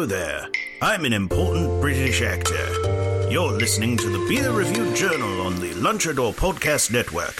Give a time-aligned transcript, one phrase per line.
[0.00, 0.48] Hello there.
[0.80, 3.28] I'm an important British actor.
[3.30, 7.38] You're listening to the Beer Review Journal on the Lunchador Podcast Network.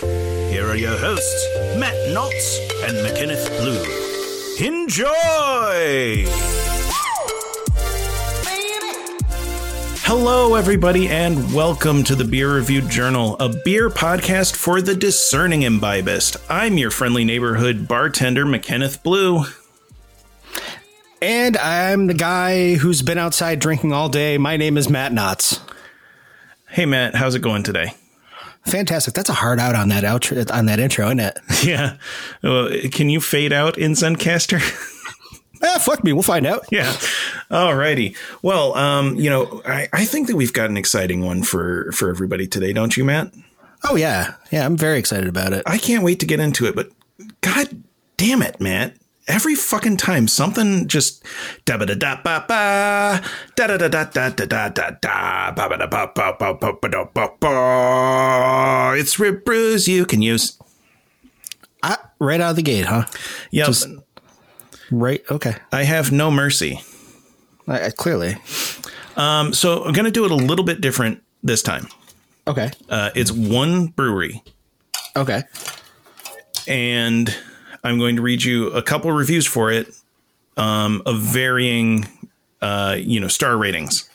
[0.51, 1.47] Here are your hosts,
[1.79, 4.67] Matt Knotts and McKenneth Blue.
[4.67, 6.27] Enjoy!
[10.05, 15.63] Hello, everybody, and welcome to the Beer Review Journal, a beer podcast for the discerning
[15.63, 16.37] imbibist.
[16.51, 19.47] I'm your friendly neighborhood bartender, McKenneth Blue.
[21.23, 24.39] And I'm the guy who's been outside drinking all day.
[24.39, 25.61] My name is Matt Knotts.
[26.69, 27.93] Hey, Matt, how's it going today?
[28.65, 29.15] Fantastic.
[29.15, 31.39] That's a hard out on that outro on that intro, isn't it?
[31.65, 31.97] Yeah.
[32.43, 34.61] Well, can you fade out in Zencastr?
[35.63, 36.15] ah, fuck me.
[36.15, 36.65] We'll find out.
[36.71, 36.93] yeah.
[37.51, 38.17] Alrighty.
[38.41, 42.09] Well, um, you know, I, I think that we've got an exciting one for for
[42.09, 43.33] everybody today, don't you, Matt?
[43.85, 44.65] Oh yeah, yeah.
[44.65, 45.63] I'm very excited about it.
[45.67, 46.91] I can't wait to get into it, but
[47.43, 47.83] god
[48.17, 48.95] damn it, Matt.
[49.31, 51.25] Every fucking time something just
[51.65, 53.23] da ba da da ba ba
[53.55, 56.53] da da da da da da da da da ba ba da ba ba ba
[56.55, 58.95] ba ba da ba ba.
[58.99, 60.59] It's ReBrews you can use.
[62.19, 63.07] Right out of the gate, huh?
[63.53, 63.67] Yep.
[63.67, 63.89] Just-
[64.91, 65.23] Right.
[65.31, 65.55] Okay.
[65.73, 66.83] I have no mercy.
[67.69, 68.37] I, I, clearly.
[69.17, 71.87] Um, so I'm gonna do it a little bit different this time.
[72.49, 72.71] Okay.
[72.89, 74.43] Uh, it's one brewery,
[75.17, 75.45] Okay.
[76.67, 77.33] and
[77.83, 79.95] I'm going to read you a couple reviews for it
[80.57, 82.07] um, of varying,
[82.61, 84.09] uh, you know, star ratings.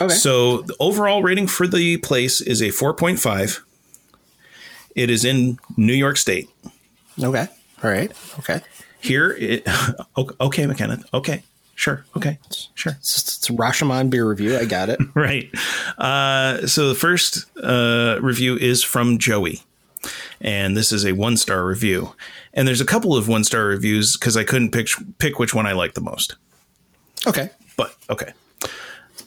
[0.00, 0.14] Okay.
[0.14, 3.60] So the overall rating for the place is a 4.5.
[4.94, 6.48] It is in New York State.
[7.22, 7.48] okay.
[7.82, 8.12] All right.
[8.38, 8.60] Okay.
[9.00, 9.66] Here, it
[10.40, 11.02] okay, McKenna.
[11.12, 11.42] Okay,
[11.74, 12.04] sure.
[12.16, 12.38] Okay,
[12.74, 12.92] sure.
[13.00, 14.56] It's, it's a Rashomon beer review.
[14.56, 15.00] I got it.
[15.14, 15.50] Right.
[15.98, 19.62] Uh, so the first uh, review is from Joey,
[20.40, 22.14] and this is a one star review.
[22.54, 25.66] And there's a couple of one star reviews because I couldn't pick pick which one
[25.66, 26.36] I liked the most.
[27.26, 27.50] Okay.
[27.76, 28.32] But okay.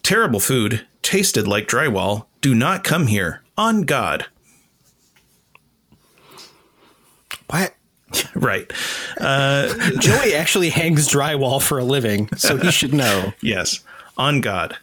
[0.03, 2.25] Terrible food, tasted like drywall.
[2.41, 3.41] Do not come here.
[3.57, 4.25] On God.
[7.49, 7.73] What?
[8.33, 8.71] Right.
[9.19, 13.33] Uh, Joey actually hangs drywall for a living, so he should know.
[13.41, 13.79] Yes.
[14.17, 14.77] On God.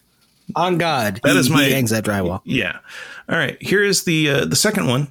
[0.54, 2.40] On God, That he, is my- he hangs that drywall.
[2.44, 2.78] Yeah.
[3.28, 3.56] All right.
[3.62, 5.08] Here is the uh, the second one.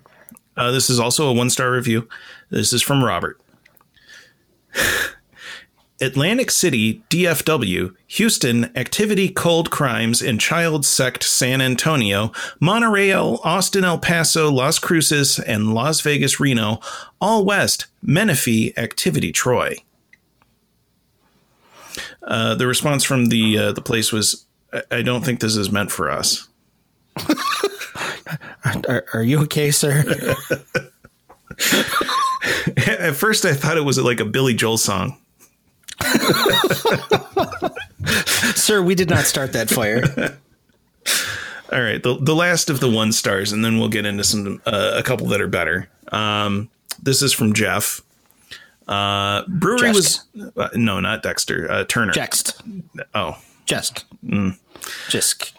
[0.56, 2.08] Uh, this is also a one star review.
[2.52, 3.40] This is from Robert.
[6.02, 14.00] Atlantic City, DFW, Houston, Activity, Cold Crimes, and Child Sect, San Antonio, Montreal, Austin, El
[14.00, 16.82] Paso, Las Cruces, and Las Vegas, Reno,
[17.22, 19.76] all west, Menifee, Activity, Troy.
[22.24, 25.72] Uh, the response from the uh, the place was, I-, "I don't think this is
[25.72, 26.50] meant for us."
[28.88, 30.04] Are, are you okay, sir?
[32.88, 35.18] At first, I thought it was like a Billy Joel song.
[38.56, 40.04] sir, we did not start that fire.
[41.72, 44.62] All right, the the last of the one stars, and then we'll get into some
[44.66, 45.90] uh, a couple that are better.
[46.12, 46.70] Um,
[47.02, 48.02] this is from Jeff.
[48.88, 50.28] Uh, brewery Jest.
[50.36, 52.12] was uh, no, not Dexter uh, Turner.
[52.12, 52.62] Just.
[53.16, 54.04] Oh, Just.
[54.26, 54.58] Mm.
[55.08, 55.54] Just.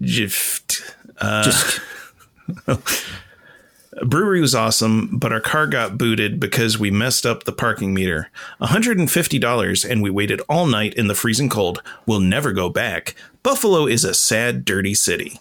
[0.00, 0.94] Jift.
[1.18, 1.80] Uh, Just.
[4.02, 8.30] brewery was awesome, but our car got booted because we messed up the parking meter.
[8.60, 11.82] $150 and we waited all night in the freezing cold.
[12.06, 13.14] We'll never go back.
[13.42, 15.40] Buffalo is a sad, dirty city.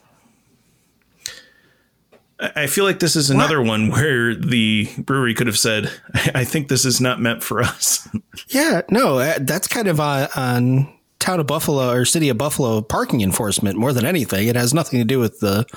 [2.40, 5.92] I feel like this is another one where the brewery could have said,
[6.34, 8.08] I think this is not meant for us.
[8.48, 12.82] Yeah, no, uh, that's kind of on, on town of Buffalo or city of Buffalo
[12.82, 14.48] parking enforcement more than anything.
[14.48, 15.68] It has nothing to do with the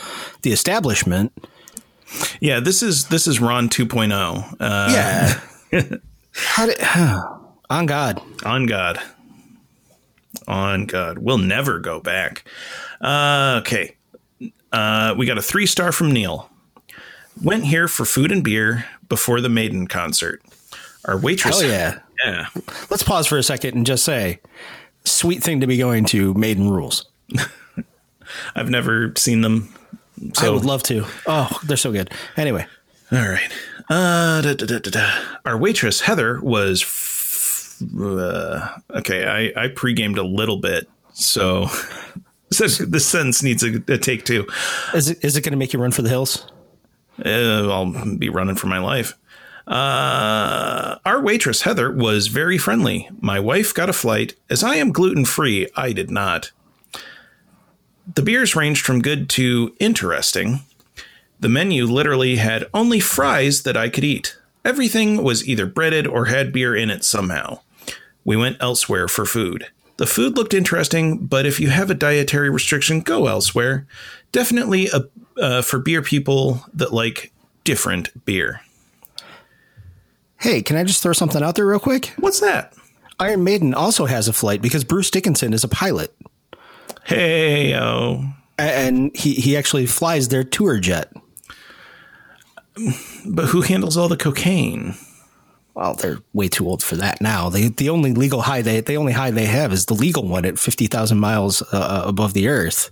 [0.42, 1.32] the establishment.
[2.40, 4.56] Yeah, this is this is Ron 2.0.
[4.60, 4.88] Uh,
[5.72, 5.96] Yeah.
[6.34, 6.78] How did,
[7.70, 8.22] on God.
[8.44, 8.98] On God.
[10.48, 11.18] On God.
[11.18, 12.44] We'll never go back.
[13.00, 13.96] Uh, okay.
[14.72, 16.48] Uh, we got a three star from Neil.
[17.42, 20.42] Went here for food and beer before the Maiden concert.
[21.04, 21.60] Our waitress.
[21.60, 21.98] Hell yeah.
[22.24, 22.46] Yeah.
[22.90, 24.40] Let's pause for a second and just say,
[25.04, 27.06] sweet thing to be going to Maiden Rules.
[28.54, 29.74] I've never seen them.
[30.38, 31.04] I would love to.
[31.26, 32.10] Oh, they're so good.
[32.36, 32.66] Anyway,
[33.10, 33.50] All right.
[33.88, 35.10] Uh, da, da, da.
[35.44, 36.82] Our waitress Heather was.
[36.82, 39.26] F- uh, okay,
[39.56, 41.66] I I pre-gamed a little bit, so
[42.48, 44.46] this this sentence needs a, a take two.
[44.94, 46.46] is it is it going to make you run for the hills?
[47.24, 49.14] Uh, I'll be running for my life.
[49.66, 53.08] Uh, our waitress Heather was very friendly.
[53.20, 54.34] My wife got a flight.
[54.50, 56.50] As I am gluten free, I did not.
[58.14, 60.60] The beers ranged from good to interesting.
[61.40, 64.36] The menu literally had only fries that I could eat.
[64.64, 67.60] Everything was either breaded or had beer in it somehow.
[68.24, 69.66] We went elsewhere for food.
[69.96, 73.86] The food looked interesting, but if you have a dietary restriction, go elsewhere.
[74.30, 75.08] Definitely a,
[75.40, 77.32] uh, for beer people that like
[77.64, 78.60] different beer.
[80.40, 82.12] Hey, can I just throw something out there real quick?
[82.18, 82.74] What's that?
[83.20, 86.14] Iron Maiden also has a flight because Bruce Dickinson is a pilot,
[87.04, 88.24] Hey, oh.
[88.58, 91.12] And he he actually flies their tour jet.
[93.26, 94.94] But who handles all the cocaine?
[95.74, 97.48] Well, they're way too old for that now.
[97.48, 100.44] They the only legal high they the only high they have is the legal one
[100.44, 102.90] at fifty thousand miles uh, above the Earth,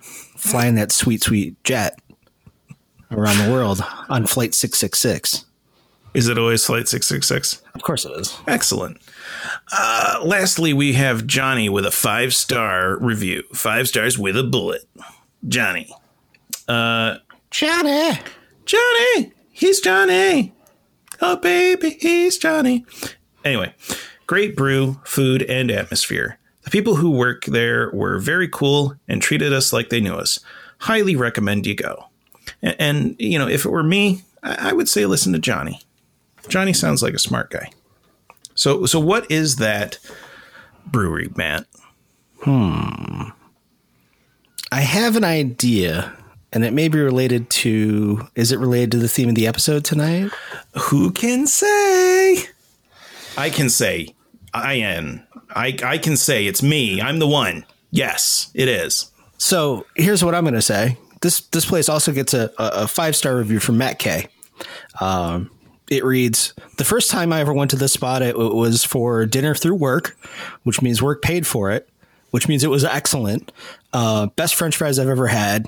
[0.00, 1.98] flying that sweet sweet jet
[3.10, 5.44] around the world on flight six six six.
[6.12, 7.62] Is it always Flight 666?
[7.74, 8.36] Of course it is.
[8.48, 9.00] Excellent.
[9.72, 13.42] Uh, lastly, we have Johnny with a five star review.
[13.54, 14.88] Five stars with a bullet.
[15.46, 15.92] Johnny.
[16.68, 17.16] Uh,
[17.50, 18.18] Johnny.
[18.64, 19.32] Johnny!
[19.50, 20.54] He's Johnny!
[21.20, 22.84] Oh, baby, he's Johnny.
[23.44, 23.74] Anyway,
[24.26, 26.38] great brew, food, and atmosphere.
[26.62, 30.38] The people who work there were very cool and treated us like they knew us.
[30.78, 32.06] Highly recommend you go.
[32.62, 35.80] And, and you know, if it were me, I, I would say listen to Johnny.
[36.48, 37.70] Johnny sounds like a smart guy.
[38.60, 39.98] So, so what is that
[40.84, 41.64] brewery, Matt?
[42.42, 43.30] Hmm.
[44.70, 46.14] I have an idea,
[46.52, 48.28] and it may be related to.
[48.34, 50.30] Is it related to the theme of the episode tonight?
[50.78, 52.44] Who can say?
[53.38, 54.14] I can say.
[54.52, 55.22] I am.
[55.56, 57.00] I, I can say it's me.
[57.00, 57.64] I'm the one.
[57.90, 59.10] Yes, it is.
[59.38, 60.98] So here's what I'm going to say.
[61.22, 64.26] This this place also gets a, a five star review from Matt K.
[65.00, 65.50] Um,
[65.90, 69.26] it reads: The first time I ever went to this spot, it, it was for
[69.26, 70.16] dinner through work,
[70.62, 71.88] which means work paid for it,
[72.30, 73.52] which means it was excellent.
[73.92, 75.66] Uh, best French fries I've ever had.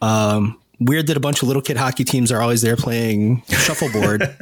[0.00, 4.36] Um, weird that a bunch of little kid hockey teams are always there playing shuffleboard,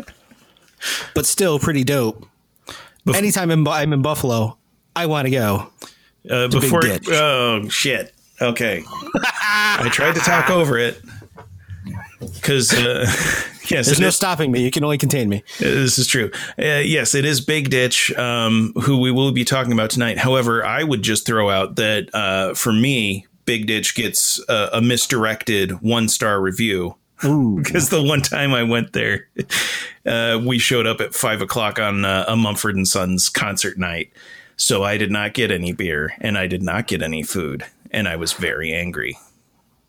[1.14, 2.26] but still pretty dope.
[3.12, 4.56] Anytime I'm, I'm in Buffalo,
[4.94, 5.72] I want to go.
[6.31, 6.82] Uh, before.
[7.08, 8.14] Oh shit.
[8.40, 8.84] Okay.
[9.14, 11.00] I tried to talk over it
[12.34, 13.04] because uh,
[13.69, 14.62] yes, There's no is- stopping me.
[14.62, 15.42] You can only contain me.
[15.58, 16.30] This is true.
[16.58, 20.19] Uh, yes, it is Big Ditch, um, who we will be talking about tonight.
[20.19, 24.80] However, I would just throw out that uh, for me, Big Ditch gets a, a
[24.80, 26.96] misdirected one star review.
[27.20, 29.28] Because the one time I went there,
[30.04, 34.12] uh, we showed up at five o'clock on uh, a Mumford and Sons concert night.
[34.56, 37.64] So I did not get any beer and I did not get any food.
[37.90, 39.19] And I was very angry.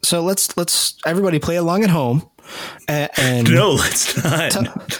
[0.03, 2.29] So let's let's everybody play along at home,
[2.87, 4.99] and, and No, let's not.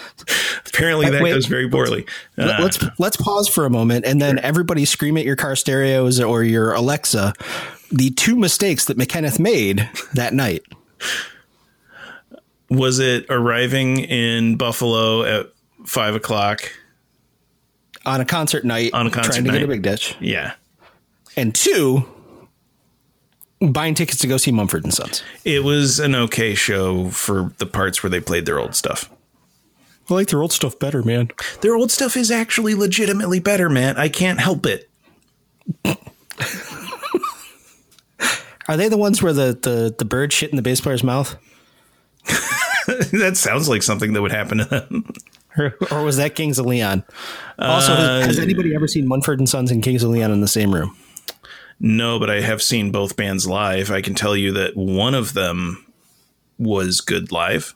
[0.67, 1.31] Apparently, that Wait.
[1.33, 2.05] goes very poorly.
[2.37, 5.55] Uh, let- let's let's pause for a moment, and then everybody scream at your car
[5.55, 7.33] stereos or your Alexa
[7.91, 10.63] the two mistakes that McKenneth made that night.
[12.69, 15.47] was it arriving in Buffalo at
[15.85, 16.71] five o'clock?
[18.05, 20.53] On a concert night, On a concert trying to get a big ditch, Yeah.
[21.37, 22.05] and two,
[23.71, 25.23] buying tickets to go see Mumford and Sons.
[25.45, 29.09] It was an okay show for the parts where they played their old stuff.
[30.09, 31.31] I like their old stuff better, man.
[31.61, 33.95] Their old stuff is actually legitimately better, man.
[33.97, 34.89] I can't help it.
[38.67, 41.35] Are they the ones where the the, the bird shit in the bass player's mouth,
[42.87, 45.05] that sounds like something that would happen to them.
[45.57, 47.03] or, or was that Kings of Leon?
[47.59, 50.41] Also, has, has uh, anybody ever seen Mumford and Sons and Kings of Leon in
[50.41, 50.97] the same room?
[51.85, 53.91] No, but I have seen both bands live.
[53.91, 55.85] I can tell you that one of them
[56.57, 57.75] was good live.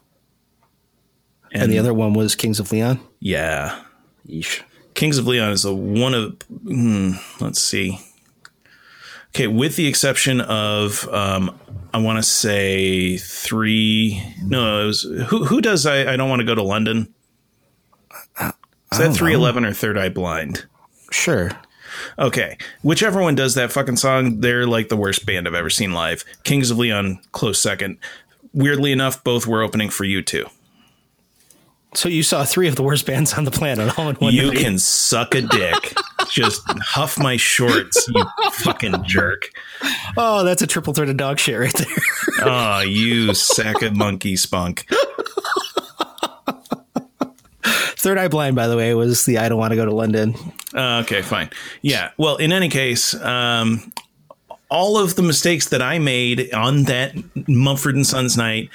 [1.51, 3.01] And the other one was Kings of Leon.
[3.19, 3.83] Yeah.
[4.25, 4.61] Yeesh.
[4.93, 7.11] Kings of Leon is a one of hmm,
[7.41, 7.99] let's see.
[9.35, 11.59] Okay, with the exception of um,
[11.93, 14.23] I want to say three.
[14.41, 17.13] No, it was who who does I I don't want to go to London.
[18.39, 20.65] Is that three eleven or Third Eye Blind?
[21.11, 21.51] Sure.
[22.19, 25.93] Okay, whichever one does that fucking song, they're like the worst band I've ever seen
[25.93, 26.23] live.
[26.43, 27.97] Kings of Leon, close second.
[28.53, 30.49] Weirdly enough, both were opening for U2.
[31.93, 34.47] So you saw three of the worst bands on the planet all in one You
[34.49, 34.57] night.
[34.57, 35.95] can suck a dick.
[36.29, 39.49] just huff my shorts, you fucking jerk.
[40.17, 41.87] Oh, that's a triple threat of dog shit right there.
[42.41, 44.85] Oh, you sack of monkey spunk.
[47.99, 50.35] Third Eye Blind, by the way, was the I don't want to go to London.
[50.73, 51.49] Uh, okay, fine.
[51.81, 52.11] Yeah.
[52.17, 53.91] Well, in any case, um,
[54.69, 57.13] all of the mistakes that I made on that
[57.47, 58.69] Mumford and Sons night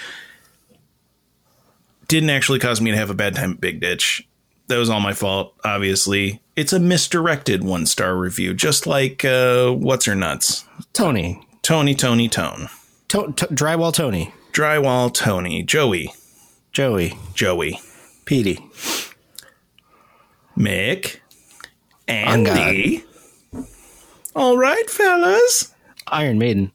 [2.09, 4.27] didn't actually cause me to have a bad time at Big Ditch.
[4.69, 6.41] That was all my fault, obviously.
[6.57, 10.65] It's a misdirected one star review, just like uh, What's Her Nuts?
[10.93, 11.47] Tony.
[11.63, 12.69] Tony, Tony, Tone.
[13.09, 14.33] To- to- drywall Tony.
[14.53, 15.63] Drywall Tony.
[15.63, 16.13] Joey.
[16.73, 17.17] Joey.
[17.35, 17.81] Joey.
[18.25, 18.59] Petey.
[20.57, 21.19] Mick.
[22.09, 23.05] Andy.
[24.35, 25.75] All right, fellas.
[26.09, 26.73] Iron Maiden.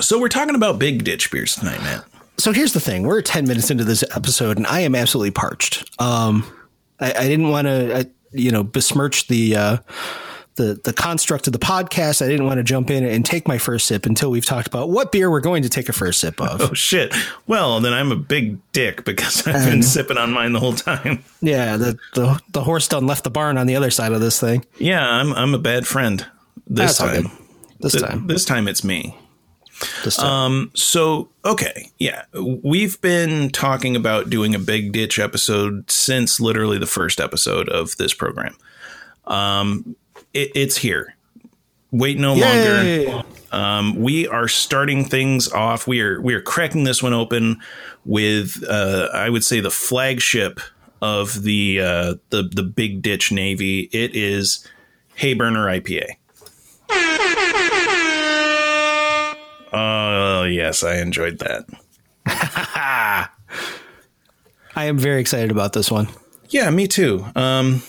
[0.00, 2.02] So we're talking about Big Ditch beers tonight, man.
[2.38, 5.90] So here's the thing: we're 10 minutes into this episode, and I am absolutely parched.
[6.00, 6.44] Um,
[7.00, 9.76] I, I didn't want to, you know, besmirch the uh,
[10.56, 12.20] the the construct of the podcast.
[12.24, 14.90] I didn't want to jump in and take my first sip until we've talked about
[14.90, 16.60] what beer we're going to take a first sip of.
[16.60, 17.14] Oh shit.
[17.46, 21.22] Well, then I'm a big dick because I've been sipping on mine the whole time.
[21.40, 24.40] Yeah, the, the the horse done left the barn on the other side of this
[24.40, 24.64] thing.
[24.78, 26.26] Yeah, I'm I'm a bad friend.
[26.66, 27.30] This That's time.
[27.80, 29.16] This Th- time, This time it's me.
[30.04, 30.26] this time.
[30.26, 32.22] Um so okay, yeah.
[32.34, 37.96] We've been talking about doing a big ditch episode since literally the first episode of
[37.98, 38.56] this program.
[39.26, 39.94] Um
[40.36, 41.14] it, it's here.
[41.90, 43.22] Wait no longer.
[43.52, 45.86] Um, we are starting things off.
[45.86, 47.60] We are we are cracking this one open
[48.04, 50.60] with uh, I would say the flagship
[51.00, 53.88] of the uh, the the Big Ditch Navy.
[53.92, 54.66] It is
[55.18, 56.16] Hayburner IPA.
[59.72, 61.66] Oh yes, I enjoyed that.
[64.76, 66.08] I am very excited about this one.
[66.50, 67.24] Yeah, me too.
[67.34, 67.82] Um,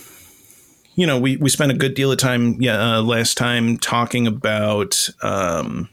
[0.97, 4.25] you know, we, we spent a good deal of time yeah, uh, last time talking
[4.25, 5.89] about um,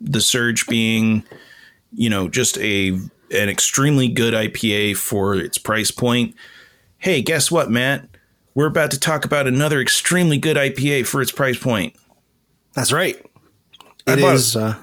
[0.00, 1.22] the Surge being,
[1.92, 2.98] you know, just a
[3.30, 6.34] an extremely good IPA for its price point.
[6.96, 8.08] Hey, guess what, Matt?
[8.54, 11.94] We're about to talk about another extremely good IPA for its price point.
[12.72, 13.22] That's right.
[14.06, 14.56] It is.
[14.56, 14.76] Uh,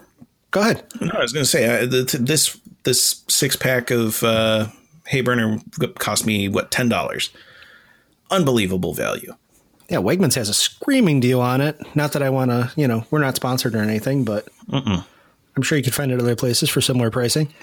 [0.51, 0.83] go ahead.
[1.01, 4.67] No, I was going to say uh, th- this this six pack of uh,
[5.11, 7.31] Hayburner cost me what ten dollars.
[8.31, 9.35] Unbelievable value.
[9.89, 11.77] Yeah, Wegmans has a screaming deal on it.
[11.95, 15.03] Not that I want to, you know, we're not sponsored or anything, but I'm
[15.61, 17.53] sure you could find it other places for similar pricing.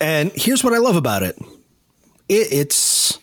[0.00, 1.36] And here's what I love about it,
[2.28, 3.18] it it's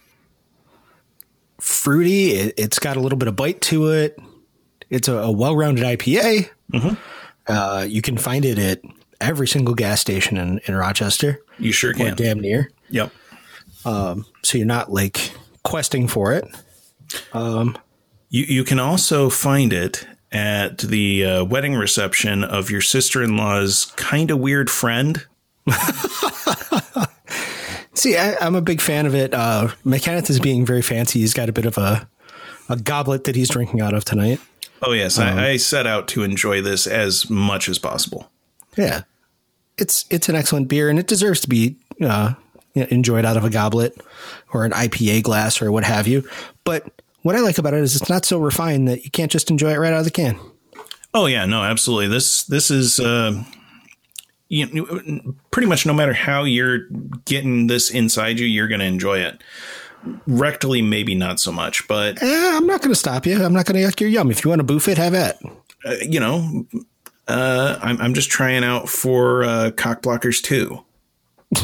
[1.59, 2.31] fruity.
[2.31, 4.17] It, it's got a little bit of bite to it.
[4.89, 6.49] It's a, a well-rounded IPA.
[7.47, 8.81] Uh, you can find it at
[9.21, 12.15] every single gas station in, in Rochester, You sure can.
[12.15, 12.71] damn near.
[12.89, 13.11] Yep.
[13.83, 15.31] So you're not like
[15.63, 16.47] questing for it.
[18.29, 23.35] You you can also find it at the uh, wedding reception of your sister in
[23.35, 25.25] law's kind of weird friend.
[27.93, 29.33] See, I, I'm a big fan of it.
[29.33, 31.19] Uh, is being very fancy.
[31.19, 32.07] He's got a bit of a
[32.69, 34.39] a goblet that he's drinking out of tonight.
[34.81, 38.31] Oh yes, I, I set out to enjoy this as much as possible.
[38.77, 39.01] Yeah,
[39.77, 42.35] it's it's an excellent beer, and it deserves to be uh,
[42.73, 43.95] you know, enjoyed out of a goblet
[44.53, 46.27] or an IPA glass or what have you.
[46.63, 46.85] But
[47.23, 49.71] what I like about it is it's not so refined that you can't just enjoy
[49.73, 50.39] it right out of the can.
[51.13, 52.07] Oh yeah, no, absolutely.
[52.07, 53.43] This this is uh,
[54.47, 56.87] you know, pretty much no matter how you're
[57.25, 59.41] getting this inside you, you're going to enjoy it.
[60.27, 63.43] Rectally, maybe not so much, but Eh, I'm not going to stop you.
[63.43, 64.31] I'm not going to yuck your yum.
[64.31, 65.39] If you want to boof it, have at.
[65.85, 66.65] uh, you know,
[67.27, 70.83] uh, I'm I'm just trying out for uh, cock blockers too.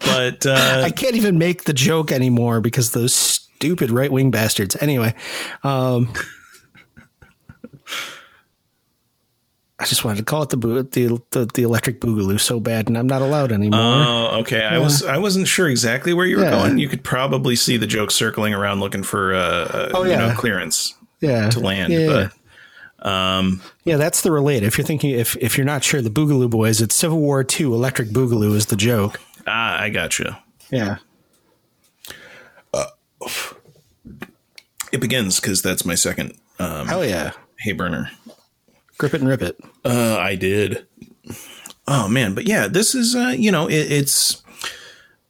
[0.00, 4.76] but uh, I can't even make the joke anymore because those stupid right wing bastards.
[4.80, 5.14] Anyway,
[5.62, 6.12] um,
[9.78, 12.96] I just wanted to call it the the, the the electric boogaloo so bad, and
[12.96, 13.78] I'm not allowed anymore.
[13.80, 14.62] Oh, okay.
[14.64, 16.50] I was I wasn't sure exactly where you were Yeah.
[16.50, 16.78] going.
[16.78, 20.28] You could probably see the joke circling around looking for uh, uh Oh, you yeah.
[20.28, 21.92] know clearance yeah, to land.
[21.92, 22.32] Yeah, but
[23.84, 24.62] yeah, that's the relate.
[24.62, 27.66] If you're thinking, if if you're not sure, the Boogaloo Boys, it's Civil War II.
[27.66, 29.20] Electric Boogaloo is the joke.
[29.46, 30.42] Ah, I gotcha.
[30.70, 30.96] Yeah,
[34.92, 37.32] It begins because that's my second um, hell yeah,
[37.64, 38.08] Hayburner.
[38.98, 39.58] grip it and rip it.
[39.84, 40.86] Uh, I did.
[41.86, 44.42] Oh man, but yeah, this is uh, you know it, it's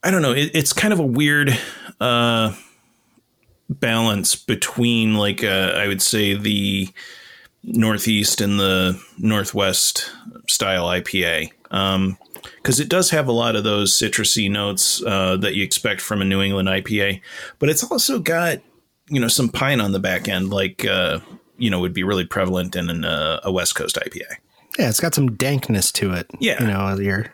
[0.03, 1.57] I don't know it, it's kind of a weird
[1.99, 2.53] uh,
[3.69, 6.89] balance between like uh, I would say the
[7.63, 10.11] northeast and the northwest
[10.47, 11.51] style IPA.
[11.71, 12.17] Um,
[12.67, 16.21] because it does have a lot of those citrusy notes uh, that you expect from
[16.21, 17.21] a New England IPA,
[17.59, 18.59] but it's also got
[19.07, 21.19] you know some pine on the back end, like uh,
[21.57, 24.25] you know would be really prevalent in an, uh, a West Coast IPA.
[24.77, 26.27] Yeah, it's got some dankness to it.
[26.41, 26.61] Yeah.
[26.61, 27.27] you know your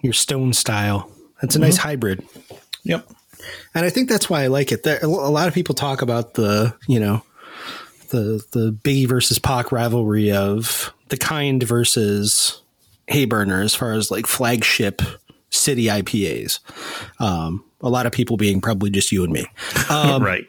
[0.00, 1.08] your stone style.
[1.40, 2.26] It's a nice hybrid,
[2.82, 3.06] Yep.
[3.72, 4.82] and I think that's why I like it.
[4.82, 7.22] There, a lot of people talk about the you know
[8.08, 12.62] the the Biggie versus Pac rivalry of the kind versus
[13.10, 15.02] Hayburner as far as like flagship
[15.50, 16.58] city IPAs.
[17.20, 19.46] Um, a lot of people being probably just you and me.
[19.90, 20.46] Um, right.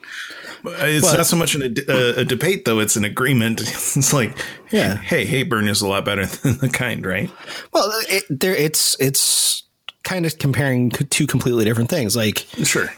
[0.68, 2.80] It's but- not so much an, a, a debate, though.
[2.80, 3.62] It's an agreement.
[3.96, 4.36] It's like,
[4.72, 4.96] Yeah.
[4.98, 7.30] hey, hey, burn is a lot better than the kind, right?
[7.72, 9.64] Well, it, there it's it's
[10.04, 12.16] kind of comparing two completely different things.
[12.16, 12.92] Like Sure.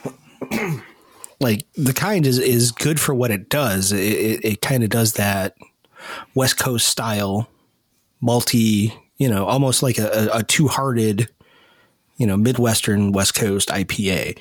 [1.40, 3.92] like the kind is is good for what it does.
[3.92, 5.54] It, it, it kind of does that
[6.34, 7.48] West Coast style,
[8.20, 11.28] multi, you know, almost like a, a, two hearted,
[12.16, 14.38] you know, Midwestern West Coast IPA.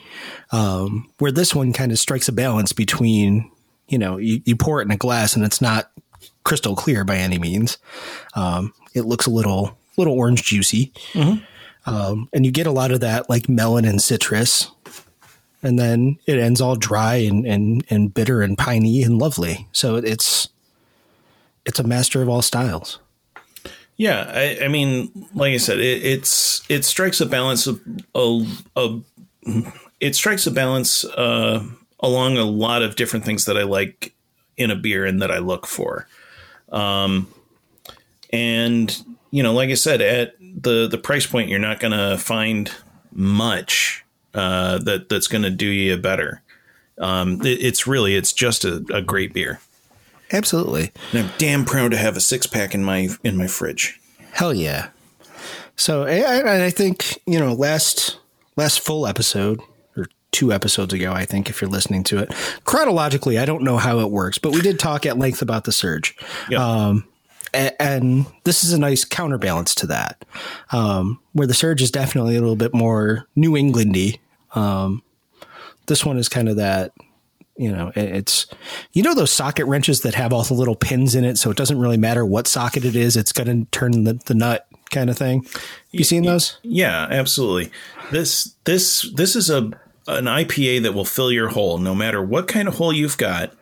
[0.51, 3.51] Um, where this one kind of strikes a balance between,
[3.87, 5.91] you know, you, you pour it in a glass and it's not
[6.43, 7.77] crystal clear by any means.
[8.35, 10.93] Um, it looks a little little orange juicy.
[11.85, 14.69] Um, and you get a lot of that like melon and citrus
[15.63, 19.67] and then it ends all dry and, and, and bitter and piney and lovely.
[19.71, 20.49] So it's
[21.65, 22.99] it's a master of all styles.
[23.97, 27.81] Yeah, I, I mean, like I said, it, it's it strikes a balance of
[28.13, 28.99] a, a
[29.99, 31.65] it strikes a balance uh,
[31.99, 34.13] along a lot of different things that I like
[34.55, 36.07] in a beer and that I look for.
[36.71, 37.27] Um,
[38.31, 38.95] and
[39.31, 42.71] you know, like I said, at the the price point, you're not going to find
[43.11, 46.43] much uh, that that's going to do you better.
[46.99, 49.59] Um, it, it's really it's just a, a great beer.
[50.31, 50.91] Absolutely.
[51.11, 53.99] And I'm damn proud to have a six pack in my in my fridge.
[54.31, 54.89] Hell yeah.
[55.75, 58.19] So I, I think, you know, last
[58.55, 59.61] last full episode
[59.95, 62.33] or two episodes ago, I think, if you're listening to it.
[62.63, 65.71] Chronologically, I don't know how it works, but we did talk at length about the
[65.71, 66.15] surge.
[66.49, 66.65] Yeah.
[66.65, 67.07] Um,
[67.53, 70.25] a- and this is a nice counterbalance to that,
[70.71, 74.19] um, where the surge is definitely a little bit more New Englandy.
[74.55, 75.03] Um,
[75.85, 76.91] this one is kind of that,
[77.57, 78.45] you know, it's
[78.93, 81.57] you know those socket wrenches that have all the little pins in it, so it
[81.57, 85.09] doesn't really matter what socket it is, it's going to turn the, the nut kind
[85.09, 85.45] of thing.
[85.91, 86.59] You seen those?
[86.61, 87.71] Yeah, absolutely.
[88.11, 89.71] This this this is a
[90.07, 93.53] an IPA that will fill your hole no matter what kind of hole you've got.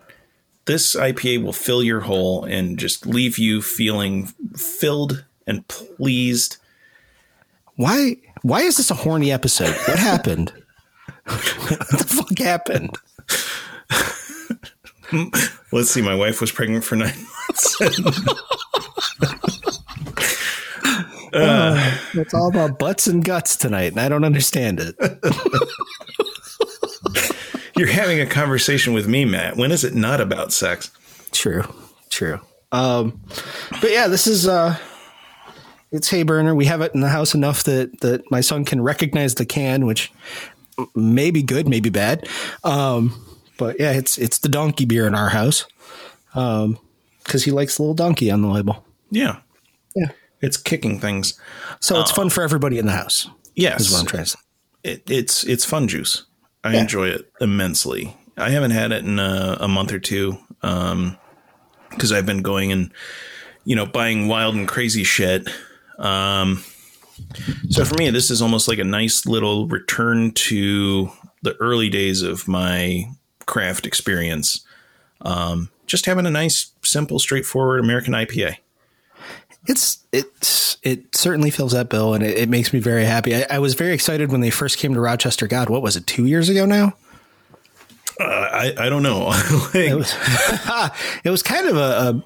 [0.65, 4.27] This IPA will fill your hole and just leave you feeling
[4.57, 6.57] filled and pleased.
[7.75, 8.17] Why?
[8.41, 9.75] Why is this a horny episode?
[9.87, 10.51] What happened?
[11.25, 12.97] what the fuck happened?
[15.71, 17.77] Let's see, my wife was pregnant for 9 months.
[22.17, 24.95] It's all about butts and guts tonight, and I don't understand it.
[27.77, 29.57] You're having a conversation with me, Matt.
[29.57, 30.89] When is it not about sex?
[31.31, 31.63] True,
[32.09, 32.39] true.
[32.71, 33.21] Um,
[33.81, 34.77] but yeah, this is uh,
[35.91, 36.55] it's Hayburner.
[36.55, 39.85] We have it in the house enough that that my son can recognize the can,
[39.85, 40.13] which
[40.95, 42.29] may be good, maybe bad.
[42.63, 43.24] Um,
[43.57, 45.65] but yeah, it's it's the donkey beer in our house.
[46.33, 46.79] Um,
[47.23, 48.85] because he likes the little donkey on the label.
[49.09, 49.37] Yeah.
[49.95, 50.11] Yeah.
[50.41, 51.39] It's kicking things.
[51.79, 53.27] So it's fun for everybody in the house.
[53.55, 53.81] Yes.
[53.81, 54.39] Is what I'm trying to say.
[54.83, 56.25] it, it's it's fun juice.
[56.63, 58.15] I enjoy it immensely.
[58.37, 62.91] I haven't had it in a, a month or two because I've been going and
[63.63, 65.47] you know buying wild and crazy shit.
[65.97, 66.63] Um,
[67.69, 71.09] so for me, this is almost like a nice little return to
[71.41, 73.05] the early days of my
[73.45, 74.61] craft experience.
[75.21, 78.57] Um, just having a nice, simple, straightforward American IPA.
[79.67, 83.35] It's it's it certainly fills that bill, and it, it makes me very happy.
[83.35, 85.47] I, I was very excited when they first came to Rochester.
[85.47, 86.05] God, what was it?
[86.05, 86.93] Two years ago now.
[88.19, 89.25] Uh, I I don't know.
[89.73, 90.13] Like, It was
[91.23, 91.79] it was kind of a,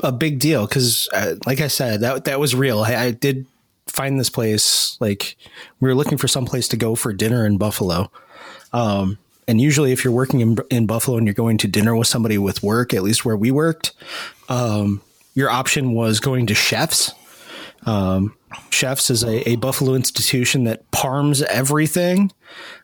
[0.04, 2.80] a, a big deal because, uh, like I said, that that was real.
[2.80, 3.46] I, I did
[3.88, 4.98] find this place.
[5.00, 5.38] Like
[5.80, 8.12] we were looking for some place to go for dinner in Buffalo.
[8.74, 9.18] Um,
[9.50, 12.38] and usually, if you're working in, in Buffalo and you're going to dinner with somebody
[12.38, 13.94] with work, at least where we worked,
[14.48, 15.02] um,
[15.34, 17.12] your option was going to Chefs.
[17.88, 18.36] Um,
[18.70, 22.32] Chefs is a, a Buffalo institution that parms everything.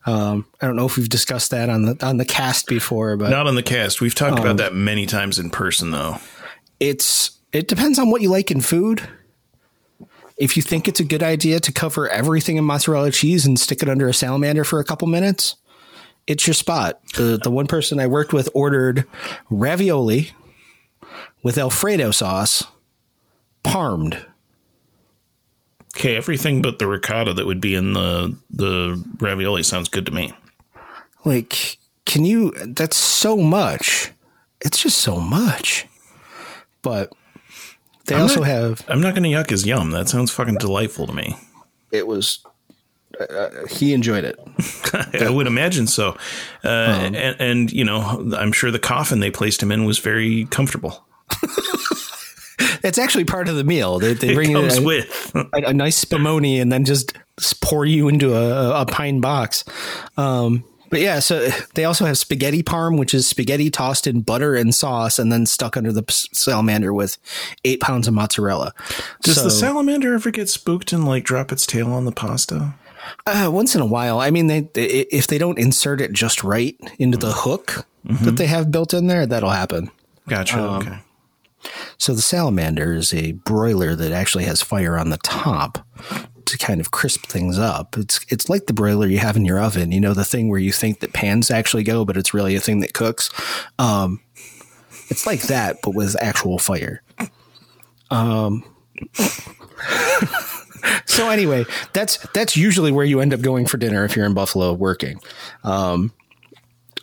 [0.08, 3.30] Um, I don't know if we've discussed that on the on the cast before, but
[3.30, 4.02] not on the cast.
[4.02, 6.18] We've talked about that many times in person, though.
[6.80, 9.08] it's it depends on what you like in food.
[10.36, 13.84] If you think it's a good idea to cover everything in mozzarella cheese and stick
[13.84, 15.58] it under a salamander for a couple minutes,
[16.28, 17.00] it's your spot.
[17.16, 19.06] The the one person I worked with ordered
[19.50, 20.32] ravioli
[21.44, 22.64] with Alfredo sauce,
[23.64, 24.26] parmed.
[25.96, 30.12] Okay, everything but the ricotta that would be in the the ravioli sounds good to
[30.12, 30.34] me.
[31.24, 32.52] Like, can you?
[32.66, 34.12] That's so much.
[34.62, 35.88] It's just so much.
[36.82, 37.14] But
[38.06, 38.86] they I'm also not- have.
[38.88, 39.92] I'm not going to yuck his yum.
[39.92, 41.36] That sounds fucking delightful to me.
[41.92, 42.40] It was.
[43.20, 44.40] Uh, he enjoyed it.
[45.22, 46.18] I would imagine so.
[46.64, 50.46] Uh, and, and you know, I'm sure the coffin they placed him in was very
[50.46, 51.06] comfortable.
[52.84, 54.00] It's actually part of the meal.
[54.00, 55.32] They, they It bring comes in a, with.
[55.36, 57.14] a, a nice spumoni and then just
[57.62, 59.64] pour you into a, a pine box.
[60.18, 64.56] Um, but yeah, so they also have spaghetti parm, which is spaghetti tossed in butter
[64.56, 67.18] and sauce and then stuck under the salamander with
[67.66, 68.72] eight pounds of mozzarella.
[69.24, 72.76] Does So, the salamander ever get spooked and like drop its tail on the pasta?
[73.26, 76.44] Uh, once in a while, I mean, they, they if they don't insert it just
[76.44, 79.90] right into the hook that they have built in there, that'll happen.
[80.28, 80.60] Gotcha.
[80.60, 81.00] okay.
[81.98, 85.86] So the salamander is a broiler that actually has fire on the top
[86.46, 87.98] to kind of crisp things up.
[87.98, 90.60] It's it's like the broiler you have in your oven, you know, the thing where
[90.60, 93.30] you think that pans actually go, but it's really a thing that cooks.
[93.80, 94.20] Um,
[95.10, 97.02] it's like that, but with actual fire.
[98.12, 98.64] Um.
[101.06, 104.34] so anyway, that's that's usually where you end up going for dinner if you're in
[104.34, 105.20] Buffalo working.
[105.64, 106.12] Um,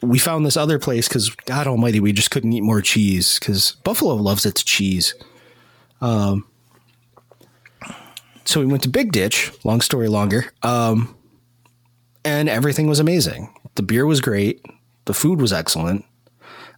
[0.02, 3.72] we found this other place because God Almighty, we just couldn't eat more cheese because
[3.84, 5.14] Buffalo loves its cheese.
[6.00, 6.46] Um,
[8.44, 9.52] so we went to Big Ditch.
[9.64, 10.46] Long story longer.
[10.62, 11.14] Um,
[12.24, 13.54] and everything was amazing.
[13.76, 14.64] The beer was great.
[15.04, 16.04] The food was excellent.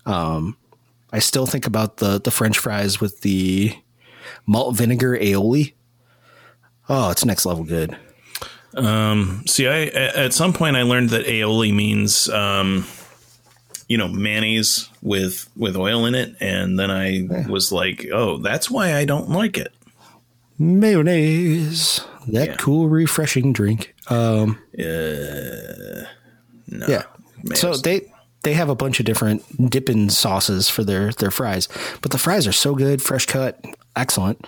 [0.06, 0.56] Um,
[1.12, 3.76] I still think about the the French fries with the
[4.46, 5.74] malt vinegar aioli.
[6.88, 7.96] Oh, it's next level good.
[9.46, 12.86] See, I at some point I learned that aioli means, um,
[13.88, 18.70] you know, mayonnaise with with oil in it, and then I was like, oh, that's
[18.70, 19.72] why I don't like it.
[20.58, 22.56] Mayonnaise, that Yeah.
[22.56, 23.94] cool, refreshing drink.
[24.08, 24.58] Um,
[26.66, 27.02] No, Yeah.
[27.42, 27.60] mayonnaise.
[27.60, 28.10] So they
[28.42, 31.68] they have a bunch of different dipping sauces for their their fries,
[32.02, 33.64] but the fries are so good, fresh cut,
[33.96, 34.46] excellent,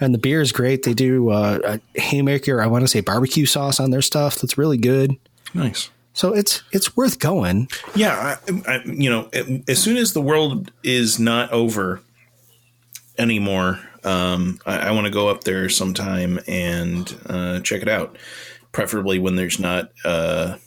[0.00, 0.82] and the beer is great.
[0.82, 4.56] They do uh, a haymaker, I want to say barbecue sauce on their stuff that's
[4.58, 5.16] really good.
[5.54, 5.90] nice.
[6.12, 7.68] So it's it's worth going.
[7.94, 9.30] Yeah, I, I, you know,
[9.68, 12.00] as soon as the world is not over
[13.16, 18.16] anymore, um, I, I want to go up there sometime and uh, check it out.
[18.72, 20.58] Preferably when there's not a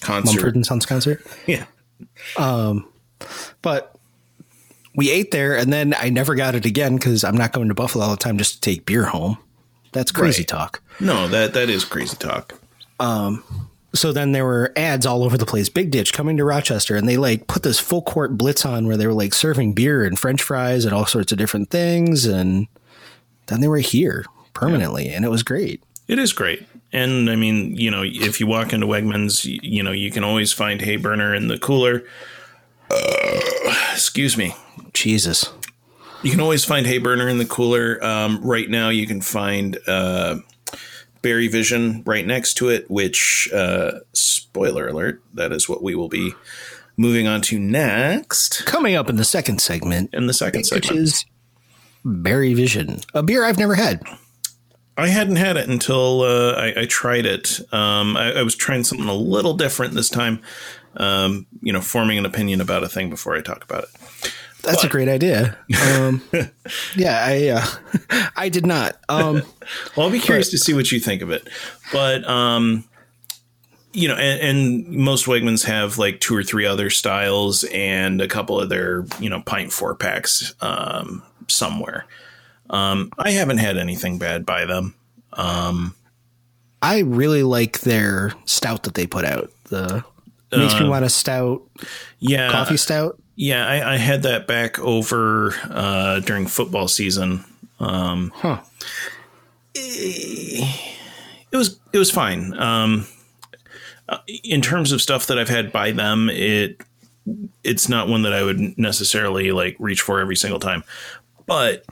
[0.00, 0.36] concert.
[0.36, 1.64] Mumford and Sons concert, Yeah,
[3.62, 3.96] but
[5.00, 7.74] we ate there, and then I never got it again because I'm not going to
[7.74, 9.38] Buffalo all the time just to take beer home.
[9.92, 10.48] That's crazy Right.
[10.48, 10.82] talk.
[11.00, 12.52] no, that that is crazy talk.
[13.00, 13.42] Um,
[13.94, 15.70] so then there were ads all over the place.
[15.70, 18.98] Big Ditch coming to Rochester, and they like put this full court blitz on where
[18.98, 22.66] they were like serving beer and French fries and all sorts of different things, and
[23.46, 25.82] then they were here permanently, and it was great.
[26.08, 26.66] It is great.
[26.92, 30.24] And I mean, you know, if you walk into Wegmans, you, you know, you can
[30.24, 32.04] always find hay burner in the cooler.
[32.90, 33.40] Uh,
[33.92, 34.54] excuse me.
[34.92, 35.50] Jesus,
[36.22, 38.02] You can always find hay burner in the cooler.
[38.04, 40.36] Um, right now, you can find uh,
[41.22, 46.08] Berry Vision right next to it, which, uh, spoiler alert, that is what we will
[46.08, 46.34] be
[46.96, 50.90] moving on to next coming up in the second segment, in the second segment.
[50.90, 51.24] which is
[52.04, 54.02] Berry Vision, a beer I've never had.
[54.98, 57.60] I hadn't had it until uh, I, I tried it.
[57.72, 60.42] Um, I, I was trying something a little different this time.
[60.96, 64.32] Um, you know, forming an opinion about a thing before I talk about it.
[64.62, 65.56] That's a great idea.
[65.82, 66.22] Um,
[66.96, 68.96] yeah, I uh, I did not.
[69.08, 69.42] Um,
[69.96, 71.48] Well, I'll be curious to see what you think of it.
[71.92, 72.84] But um,
[73.92, 78.26] you know, and, and most Wegmans have like two or three other styles and a
[78.26, 82.06] couple of their you know pint four packs um, somewhere.
[82.68, 84.94] Um, I haven't had anything bad by them.
[86.82, 89.50] I really like their stout that they put out.
[89.64, 90.04] The
[90.52, 91.62] makes me want a stout
[92.18, 93.20] Yeah, coffee stout.
[93.40, 97.42] Yeah, I, I had that back over uh, during football season.
[97.78, 98.60] Um, Huh.
[99.74, 102.52] It was it was fine.
[102.58, 103.06] Um,
[104.10, 106.82] uh, in terms of stuff that I've had by them, it
[107.64, 110.84] it's not one that I would necessarily like reach for every single time,
[111.46, 111.86] but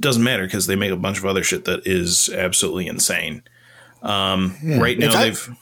[0.00, 3.44] doesn't matter because they make a bunch of other shit that is absolutely insane.
[4.02, 5.56] Um, Right now If they've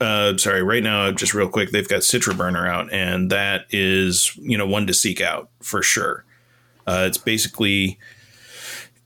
[0.00, 4.36] uh, sorry, right now, just real quick, they've got Citra Burner out, and that is,
[4.36, 6.24] you know, one to seek out for sure.
[6.86, 7.98] Uh, it's basically,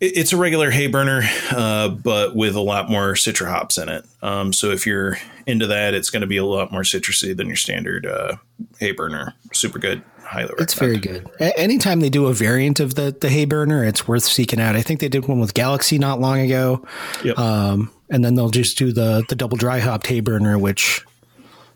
[0.01, 1.23] it- it's a regular hay burner,
[1.53, 4.05] uh, but with a lot more citra hops in it.
[4.23, 7.47] Um, so if you're into that, it's going to be a lot more citrusy than
[7.47, 8.37] your standard uh,
[8.79, 9.35] hay burner.
[9.53, 10.03] Super good.
[10.25, 10.61] highly recommend.
[10.63, 11.29] It's very good.
[11.41, 14.77] A- anytime they do a variant of the the hay burner, it's worth seeking out.
[14.77, 16.85] I think they did one with Galaxy not long ago.
[17.25, 17.37] Yep.
[17.39, 21.05] Um, and then they'll just do the the double dry hopped hay burner, which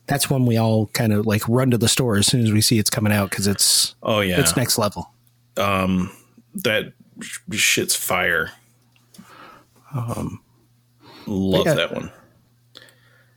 [0.06, 2.60] that's when we all kind of like run to the store as soon as we
[2.60, 5.10] see it's coming out because it's oh yeah, it's next level.
[5.56, 6.10] Um,
[6.54, 6.92] that
[7.52, 8.50] shit's fire.
[9.94, 10.42] Um,
[11.26, 11.74] love yeah.
[11.74, 12.10] that one.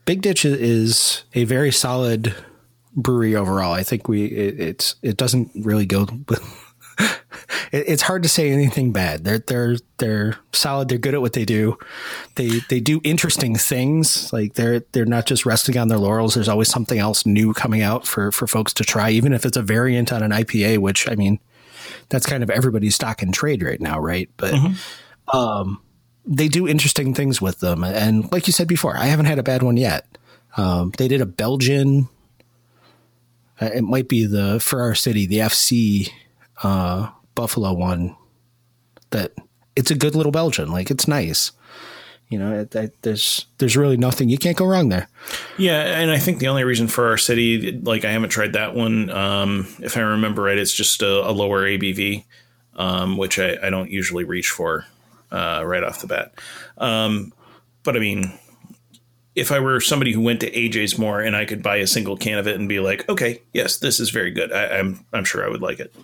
[0.04, 2.34] Big Ditch is a very solid
[2.96, 3.72] brewery overall.
[3.72, 6.06] I think we it, it's it doesn't really go.
[6.30, 6.38] it,
[7.72, 9.24] it's hard to say anything bad.
[9.24, 10.88] They're they're they're solid.
[10.88, 11.78] They're good at what they do.
[12.34, 14.32] They they do interesting things.
[14.32, 16.34] Like they're they're not just resting on their laurels.
[16.34, 19.56] There's always something else new coming out for for folks to try, even if it's
[19.56, 20.78] a variant on an IPA.
[20.78, 21.38] Which I mean,
[22.08, 24.28] that's kind of everybody's stock and trade right now, right?
[24.36, 24.54] But
[25.32, 25.80] um,
[26.26, 27.84] they do interesting things with them.
[27.84, 30.06] And like you said before, I haven't had a bad one yet.
[30.56, 32.08] Um, they did a Belgian.
[33.60, 36.10] uh, It might be the for our city, the FC
[36.62, 38.16] uh, Buffalo one.
[39.10, 39.32] That
[39.76, 40.70] it's a good little Belgian.
[40.70, 41.52] Like it's nice.
[42.28, 45.08] You know, it, it, there's there's really nothing you can't go wrong there.
[45.56, 48.74] Yeah, and I think the only reason for our city, like I haven't tried that
[48.74, 49.08] one.
[49.08, 52.24] Um, if I remember right, it's just a, a lower ABV,
[52.74, 54.84] um, which I, I don't usually reach for
[55.32, 56.34] uh, right off the bat.
[56.76, 57.32] Um,
[57.82, 58.38] but I mean,
[59.34, 62.18] if I were somebody who went to AJ's more and I could buy a single
[62.18, 64.52] can of it and be like, okay, yes, this is very good.
[64.52, 65.94] I, I'm I'm sure I would like it.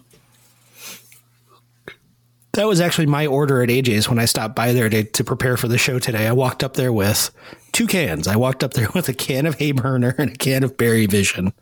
[2.54, 5.56] That was actually my order at AJ's when I stopped by there to, to prepare
[5.56, 6.26] for the show today.
[6.26, 7.30] I walked up there with
[7.72, 8.28] two cans.
[8.28, 11.52] I walked up there with a can of Hayburner and a can of Berry Vision.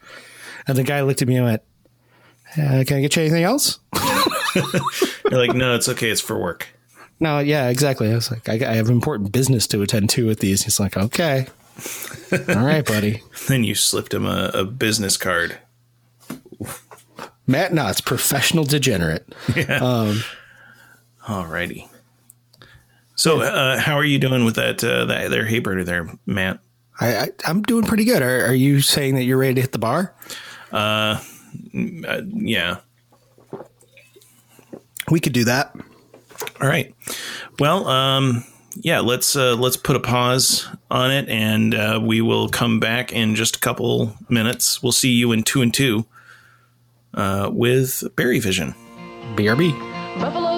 [0.67, 1.63] And the guy looked at me and went,
[2.53, 3.79] uh, Can I get you anything else?
[4.55, 6.11] You're like, no, it's okay.
[6.11, 6.69] It's for work.
[7.21, 8.11] No, yeah, exactly.
[8.11, 10.63] I was like, I, I have important business to attend to with these.
[10.65, 11.47] He's like, Okay.
[12.49, 13.23] All right, buddy.
[13.49, 15.57] Then you slipped him a, a business card.
[17.47, 19.27] Matt Knotts, professional degenerate.
[21.27, 21.89] Alrighty.
[23.15, 26.59] So, uh, how are you doing with that uh, that their hay burner there, Matt?
[27.01, 28.23] I, I, I'm doing pretty good.
[28.23, 30.15] Are, are you saying that you're ready to hit the bar?
[30.73, 31.21] Uh,
[31.73, 32.79] yeah.
[35.11, 35.75] We could do that.
[36.61, 36.95] All right.
[37.59, 38.45] Well, um,
[38.77, 39.01] yeah.
[39.01, 43.35] Let's uh, let's put a pause on it, and uh, we will come back in
[43.35, 44.83] just a couple minutes.
[44.83, 46.07] We'll see you in two and two
[47.15, 48.75] uh, with Berry Vision.
[49.37, 49.79] BRB.
[50.21, 50.52] Buffalo's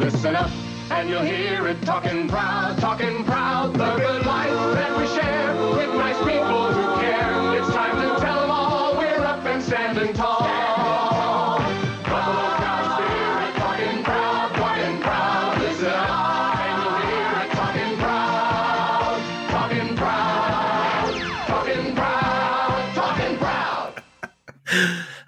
[0.00, 0.50] Listen up,
[0.90, 3.74] and you'll hear it talking proud, talking proud.
[3.74, 7.60] The good life that we share with nice people who care.
[7.60, 10.48] It's time to tell them all we're up and standing tall.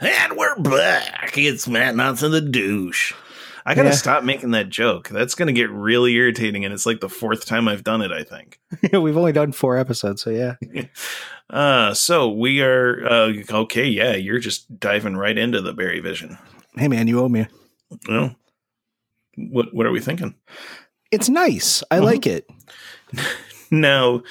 [0.00, 1.36] And we're back.
[1.36, 2.00] It's Matt and
[2.32, 3.12] the douche.
[3.64, 3.94] I gotta Yeah.
[3.94, 5.08] stop making that joke.
[5.08, 8.10] That's gonna get really irritating, and it's like the fourth time I've done it.
[8.12, 8.58] I think.
[8.92, 10.54] We've only done four episodes, so yeah.
[11.50, 13.86] Uh, so we are uh, okay.
[13.86, 16.38] Yeah, you're just diving right into the Berry Vision.
[16.76, 17.46] Hey, man, you owe me.
[18.08, 18.34] Well,
[19.36, 20.34] what what are we thinking
[21.10, 21.82] It's nice.
[21.90, 22.48] I like it.
[23.70, 24.22] now?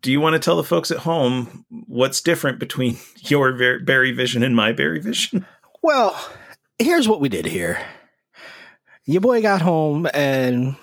[0.00, 4.44] Do you want to tell the folks at home what's different between your Berry Vision
[4.44, 5.44] and my Berry Vision?
[5.82, 6.16] Well,
[6.78, 7.84] here's what we did here.
[9.08, 10.76] Your boy got home and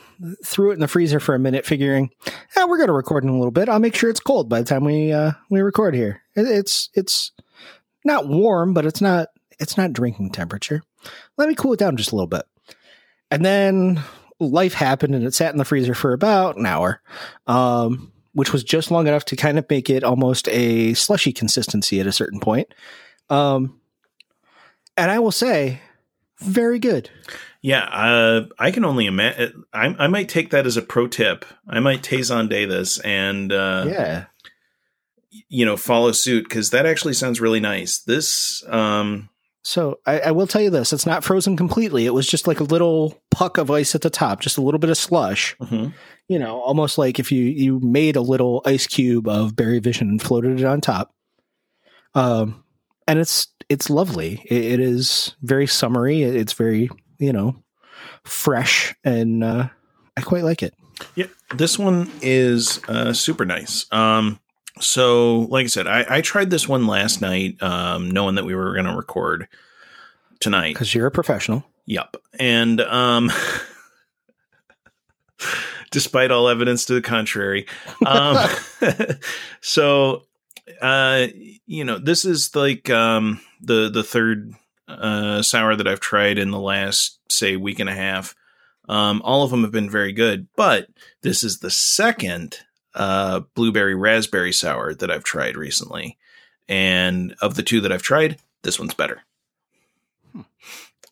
[0.44, 2.10] threw it in the freezer for a minute, figuring,
[2.58, 3.70] "Ah, we're going to record in a little bit.
[3.70, 6.24] I'll make sure it's cold by the time we uh, we record here.
[6.36, 7.32] It, it's it's
[8.04, 9.28] not warm, but it's not
[9.60, 10.82] it's not drinking temperature.
[11.38, 12.46] Let me cool it down just a little bit."
[13.30, 14.02] And then
[14.40, 17.02] life happened, and it sat in the freezer for about an hour,
[17.46, 22.00] um, which was just long enough to kind of make it almost a slushy consistency
[22.00, 22.74] at a certain point.
[23.30, 23.80] Um,
[24.98, 25.80] and I will say,
[26.40, 27.12] very good.
[27.66, 29.64] Yeah, uh, I can only imagine.
[29.74, 31.46] I, I might take that as a pro tip.
[31.68, 34.26] I might Tazon Day this and uh, Yeah.
[35.50, 37.98] you know follow suit because that actually sounds really nice.
[37.98, 39.30] This um,
[39.64, 42.06] So I, I will tell you this: it's not frozen completely.
[42.06, 44.80] It was just like a little puck of ice at the top, just a little
[44.80, 45.56] bit of slush.
[45.60, 45.92] mhm.
[46.30, 50.08] You know, almost like if you you made a little ice cube of berry vision
[50.10, 51.16] and floated it on top.
[52.14, 52.64] Um,
[53.08, 54.44] and it's it's lovely.
[54.46, 56.22] It, it is very summery.
[56.22, 57.56] It's very you know
[58.24, 59.70] fresh, and uh,
[60.18, 60.74] I quite like it.
[61.16, 63.86] Yeah, this one is uh, super nice.
[63.92, 64.40] Um,
[64.80, 68.56] so, like I said, I, I tried this one last night, um, knowing that we
[68.56, 69.48] were going to record
[70.40, 70.74] tonight.
[70.74, 71.66] Because you're a professional.
[71.86, 73.32] Yep, and um,
[75.92, 77.68] despite all evidence to the contrary,
[78.06, 78.38] um,
[79.62, 80.24] so
[80.82, 81.28] Uh,
[81.68, 84.56] you know, this is like um the the third
[84.88, 88.36] uh sour that I've tried in the last say week and a half.
[88.88, 90.88] Um, all of them have been very good, but
[91.22, 92.60] this is the second
[92.94, 96.18] uh blueberry raspberry sour that I've tried recently,
[96.68, 99.22] and of the two that I've tried, this one's better.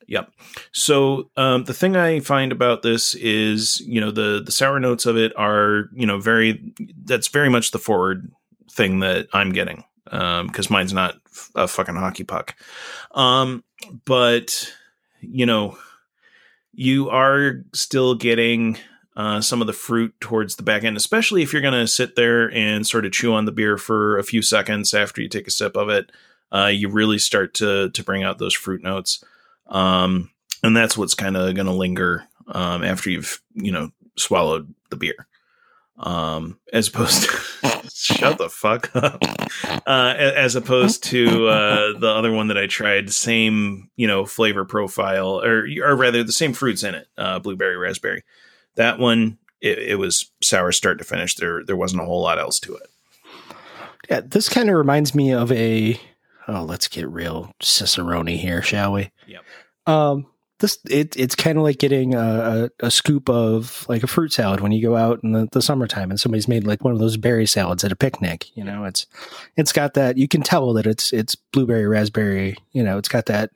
[0.08, 0.32] Yep.
[0.74, 5.06] So um, the thing I find about this is, you know, the the sour notes
[5.06, 6.74] of it are, you know, very.
[7.06, 8.32] That's very much the forward
[8.70, 11.16] thing that I'm getting because mine's not
[11.56, 12.56] a fucking hockey puck.
[13.12, 13.64] Um,
[14.06, 14.72] but
[15.22, 15.78] you know,
[16.74, 18.78] you are still getting
[19.16, 22.16] uh, some of the fruit towards the back end, especially if you're going to sit
[22.16, 25.48] there and sort of chew on the beer for a few seconds after you take
[25.48, 26.12] a sip of it.
[26.52, 29.24] Uh, you really start to to bring out those fruit notes,
[29.68, 30.30] um,
[30.62, 34.96] and that's what's kind of going to linger um, after you've you know swallowed the
[34.96, 35.28] beer
[35.98, 39.22] um, as opposed to shut the fuck up,
[39.88, 44.66] uh, as opposed to uh, the other one that I tried, same you know flavor
[44.66, 48.24] profile, or or rather the same fruits in it, uh, blueberry, raspberry.
[48.76, 51.36] That one, it, it was sour start to finish.
[51.36, 52.90] There there wasn't a whole lot else to it.
[54.10, 56.00] Yeah, this kind of reminds me of a.
[56.48, 59.12] Oh, let's get real Cicerone here, shall we?
[59.28, 59.44] Yep.
[59.86, 60.26] Um,
[60.60, 64.62] this it it's kind of like getting a, a, scoop of like a fruit salad
[64.62, 67.18] when you go out in the, the summertime and somebody's made like one of those
[67.18, 68.56] berry salads at a picnic.
[68.56, 69.08] You know, it's
[69.58, 72.56] it's got that you can tell that it's it's blueberry raspberry.
[72.72, 73.50] You know, it's got that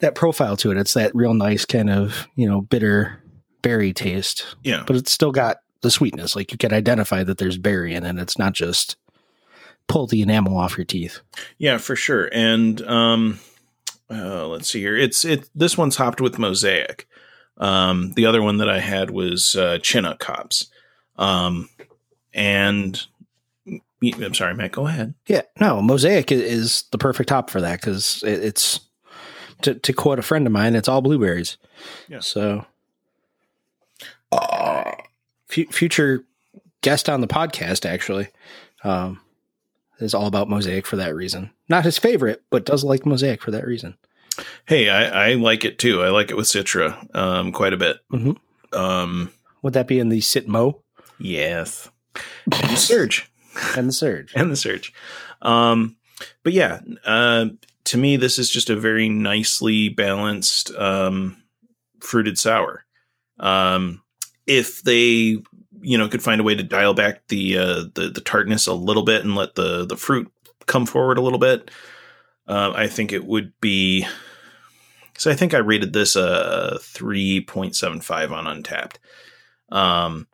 [0.00, 0.78] that profile to it.
[0.78, 3.22] It's that real nice kind of you know bitter
[3.62, 4.84] berry taste, Yeah.
[4.86, 6.34] but it's still got the sweetness.
[6.34, 8.18] Like you can identify that there's berry in it.
[8.18, 8.96] It's not just
[9.86, 11.20] pull the enamel off your teeth.
[11.58, 12.28] Yeah, for sure.
[12.32, 13.40] And um,
[14.10, 14.96] uh, let's see here.
[14.96, 15.48] It's it.
[15.54, 17.06] This one's hopped with mosaic.
[17.58, 20.66] Um, the other one that I had was uh, Chinook hops.
[21.16, 21.68] Um,
[22.32, 23.00] and
[24.02, 24.72] I'm sorry, Matt.
[24.72, 25.14] Go ahead.
[25.26, 28.80] Yeah, no, mosaic is the perfect hop for that because it, it's
[29.62, 31.58] to, to quote a friend of mine, it's all blueberries.
[32.08, 32.20] Yeah.
[32.20, 32.64] So,
[35.48, 36.24] fu- future
[36.80, 38.28] guest on the podcast actually
[38.84, 39.20] um,
[40.00, 41.50] is all about mosaic for that reason.
[41.68, 43.96] Not his favorite, but does like mosaic for that reason.
[44.66, 46.02] Hey, I, I like it too.
[46.02, 47.98] I like it with Citra um, quite a bit.
[48.12, 48.36] Mhm.
[48.72, 49.32] Um,
[49.62, 50.80] Would that be in the Sitmo
[51.18, 51.90] yes.
[52.50, 53.30] And the Surge.
[53.76, 54.32] and the Surge?
[54.34, 54.92] and the Surge.
[55.42, 55.96] Um,
[56.42, 57.46] but yeah, uh,
[57.84, 61.42] to me, this is just a very nicely balanced um,
[62.00, 62.84] fruited sour.
[63.38, 64.02] Um,
[64.46, 65.38] if they,
[65.80, 68.74] you know, could find a way to dial back the uh, the the tartness a
[68.74, 70.32] little bit and let the the fruit
[70.66, 71.70] come forward a little bit,
[72.46, 74.06] uh, I think it would be.
[75.18, 78.96] So I think I rated this a three point seven five on Untappd.
[79.70, 80.26] Um,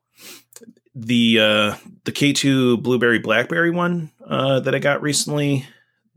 [0.95, 5.67] the uh, the K two blueberry blackberry one uh, that I got recently,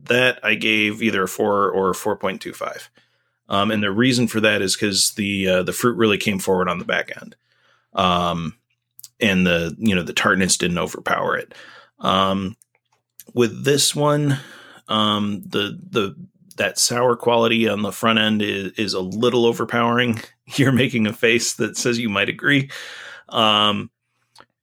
[0.03, 2.89] that I gave either a four or four point two five.
[3.49, 6.69] Um, and the reason for that is because the uh, the fruit really came forward
[6.69, 7.35] on the back end,
[7.93, 8.58] um,
[9.19, 11.53] and the you know the tartness didn't overpower it.
[11.99, 12.55] Um,
[13.33, 14.37] with this one,
[14.87, 16.15] um, the the
[16.57, 20.19] that sour quality on the front end is, is a little overpowering.
[20.55, 22.69] You're making a face that says you might agree.
[23.29, 23.89] Um,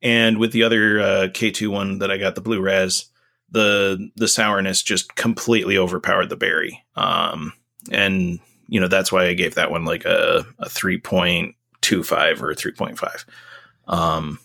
[0.03, 3.07] and with the other uh, K2 one that I got, the blue raz,
[3.51, 6.85] the the sourness just completely overpowered the berry.
[6.97, 7.53] Um,
[7.91, 12.03] and you know that's why I gave that one like a, a three point two
[12.03, 13.25] five or three point five.
[13.87, 14.39] Um,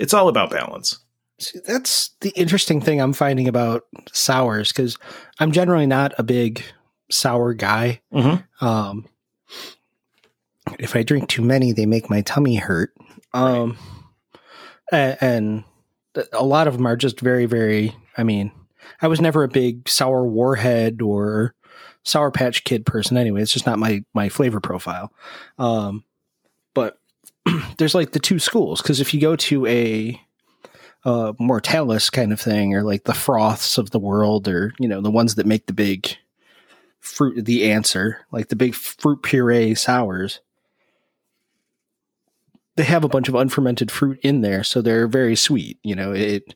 [0.00, 0.98] it's all about balance.
[1.38, 4.98] See, that's the interesting thing I'm finding about sours because
[5.38, 6.62] I'm generally not a big
[7.10, 8.00] sour guy.
[8.12, 8.64] Mm-hmm.
[8.64, 9.06] Um,
[10.78, 12.92] if I drink too many, they make my tummy hurt.
[13.32, 13.78] Um,
[14.92, 15.64] a- and,
[16.14, 17.94] th- a lot of them are just very, very.
[18.16, 18.52] I mean,
[19.00, 21.54] I was never a big sour warhead or
[22.04, 23.16] sour patch kid person.
[23.16, 25.12] Anyway, it's just not my my flavor profile.
[25.58, 26.04] Um,
[27.78, 30.20] there's like the two schools because if you go to a
[31.04, 35.00] uh, Mortalis kind of thing, or like the froths of the world, or you know
[35.00, 36.16] the ones that make the big
[36.98, 40.40] fruit, the answer, like the big fruit puree sours.
[42.76, 45.78] They have a bunch of unfermented fruit in there, so they're very sweet.
[45.82, 46.54] You know, it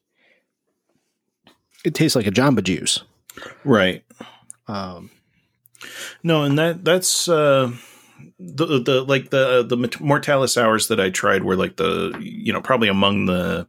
[1.84, 3.02] it tastes like a Jamba Juice.
[3.64, 4.04] Right.
[4.68, 5.10] Um,
[6.22, 7.72] No, and that that's uh
[8.38, 12.60] the the like the the Mortalis sours that I tried were like the you know
[12.60, 13.66] probably among the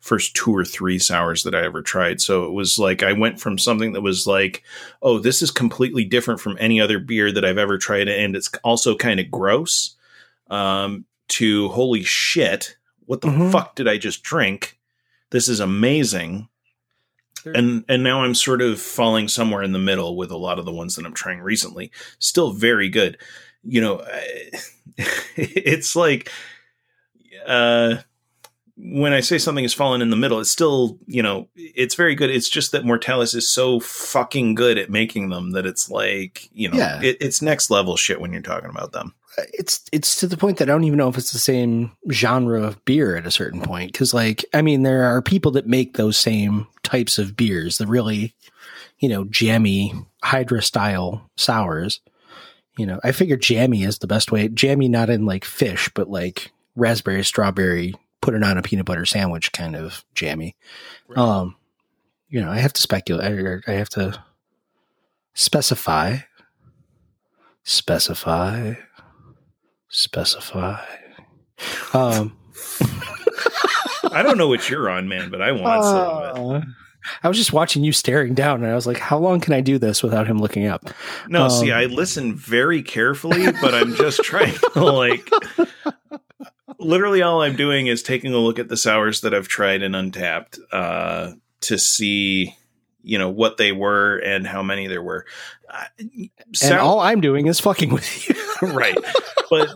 [0.00, 2.20] first two or three sours that I ever tried.
[2.20, 4.62] So it was like I went from something that was like,
[5.00, 8.50] oh, this is completely different from any other beer that I've ever tried, and it's
[8.62, 9.96] also kind of gross.
[10.50, 12.76] Um, to holy shit,
[13.06, 13.50] what the Mhm.
[13.50, 14.78] fuck did I just drink?
[15.30, 16.48] This is amazing.
[17.46, 20.64] and and now I'm sort of falling somewhere in the middle with a lot of
[20.64, 21.90] the ones that I'm trying recently.
[22.18, 23.18] Still very good.
[23.64, 24.04] You know,
[25.36, 26.30] it's like
[27.46, 27.96] uh
[28.76, 32.16] when I say something has fallen in the middle, it's still, you know, it's very
[32.16, 32.28] good.
[32.28, 36.68] It's just that Mortalis is so fucking good at making them that it's like, you
[36.68, 37.00] know, Yeah.
[37.00, 39.14] it, it's next level shit when you're talking about them.
[39.52, 42.62] it's it's to the point that I don't even know if it's the same genre
[42.64, 43.92] of beer at a certain point.
[43.92, 47.86] Because, like, I mean, there are people that make those same types of beers, the
[47.86, 48.34] really,
[48.98, 49.94] you know, jammy
[50.24, 52.00] Hydra style sours.
[52.76, 54.48] You know, I figure jammy is the best way.
[54.48, 59.04] Jammy, not in like fish, but like raspberry, strawberry, put it on a peanut butter
[59.04, 60.56] sandwich kind of jammy.
[61.16, 61.56] Um,
[62.28, 63.62] you know, I have to speculate.
[63.68, 64.20] I, I have to
[65.34, 66.18] specify,
[67.62, 68.74] specify,
[69.88, 70.84] specify.
[71.92, 72.36] Um,
[74.10, 76.64] I don't know what you're on, man, but I want some of it.
[77.22, 79.60] I was just watching you staring down, and I was like, "How long can I
[79.60, 80.90] do this without him looking up?"
[81.28, 85.28] No, see, Um, I listen very carefully, but I'm just trying to like.
[86.78, 89.94] Literally, all I'm doing is taking a look at the sours that I've tried and
[89.94, 91.32] Untappd uh,
[91.62, 92.56] to see,
[93.02, 95.24] you know, what they were and how many there were.
[95.72, 95.84] Uh,
[96.62, 98.34] And all I'm doing is fucking with you.
[98.72, 98.96] right,
[99.50, 99.68] but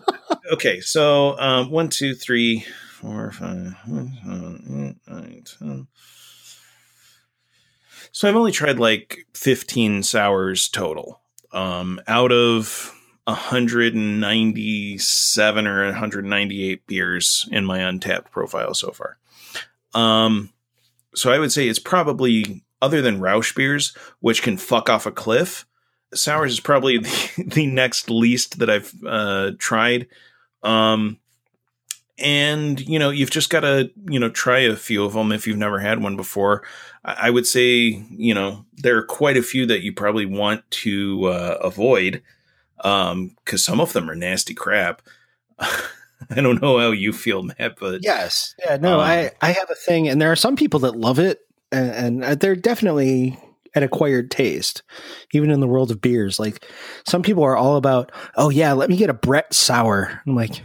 [0.52, 0.80] okay.
[0.80, 5.86] So um, one, two, three, four, five, six, seven, eight, nine, ten.
[8.12, 11.22] So I've only tried like 15 sours total.
[11.52, 12.94] Um, out of
[13.24, 19.16] 197 or 198 beers in my Untappd profile so far.
[19.94, 20.50] Um,
[21.14, 25.10] so I would say it's probably other than rauch beers, which can fuck off a
[25.10, 25.66] cliff.
[26.14, 30.06] Sours is probably the, the next least that I've uh, tried.
[30.62, 31.18] Um,
[32.18, 35.46] and you know, you've just got to you know try a few of them if
[35.46, 36.62] you've never had one before.
[37.04, 40.68] I I would say, you know, there are quite a few that you probably want
[40.70, 42.22] to uh, avoid
[42.76, 45.02] because some of them are nasty crap.
[46.30, 49.70] I don't know how you feel, Matt, but yes, yeah, no, Um, I I have
[49.70, 51.40] a thing, and there are some people that love it,
[51.72, 53.38] and, and they're definitely
[53.74, 54.82] an acquired taste,
[55.32, 56.40] even in the world of beers.
[56.40, 56.64] Like
[57.06, 60.20] some people are all about, oh yeah, let me get a Brett sour.
[60.26, 60.62] I'm like,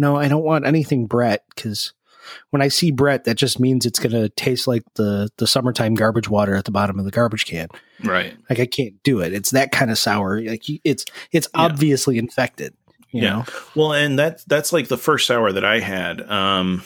[0.00, 1.92] no, I don't want anything Brett because
[2.50, 5.94] when I see Brett, that just means it's going to taste like the the summertime
[5.94, 7.68] garbage water at the bottom of the garbage can.
[8.04, 8.36] right.
[8.48, 9.32] Like I can't do it.
[9.32, 10.40] It's that kind of sour.
[10.40, 11.62] Like it's it's Yeah.
[11.62, 12.74] obviously infected.
[13.10, 13.30] You Yeah.
[13.30, 13.44] know?
[13.74, 16.20] Well, and that that's like the first sour that I had.
[16.30, 16.82] Um,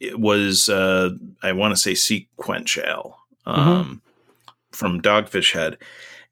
[0.00, 1.10] it was uh,
[1.42, 2.78] I want to say SeaQuench
[3.46, 4.02] um,
[4.72, 5.78] from Dogfish Head,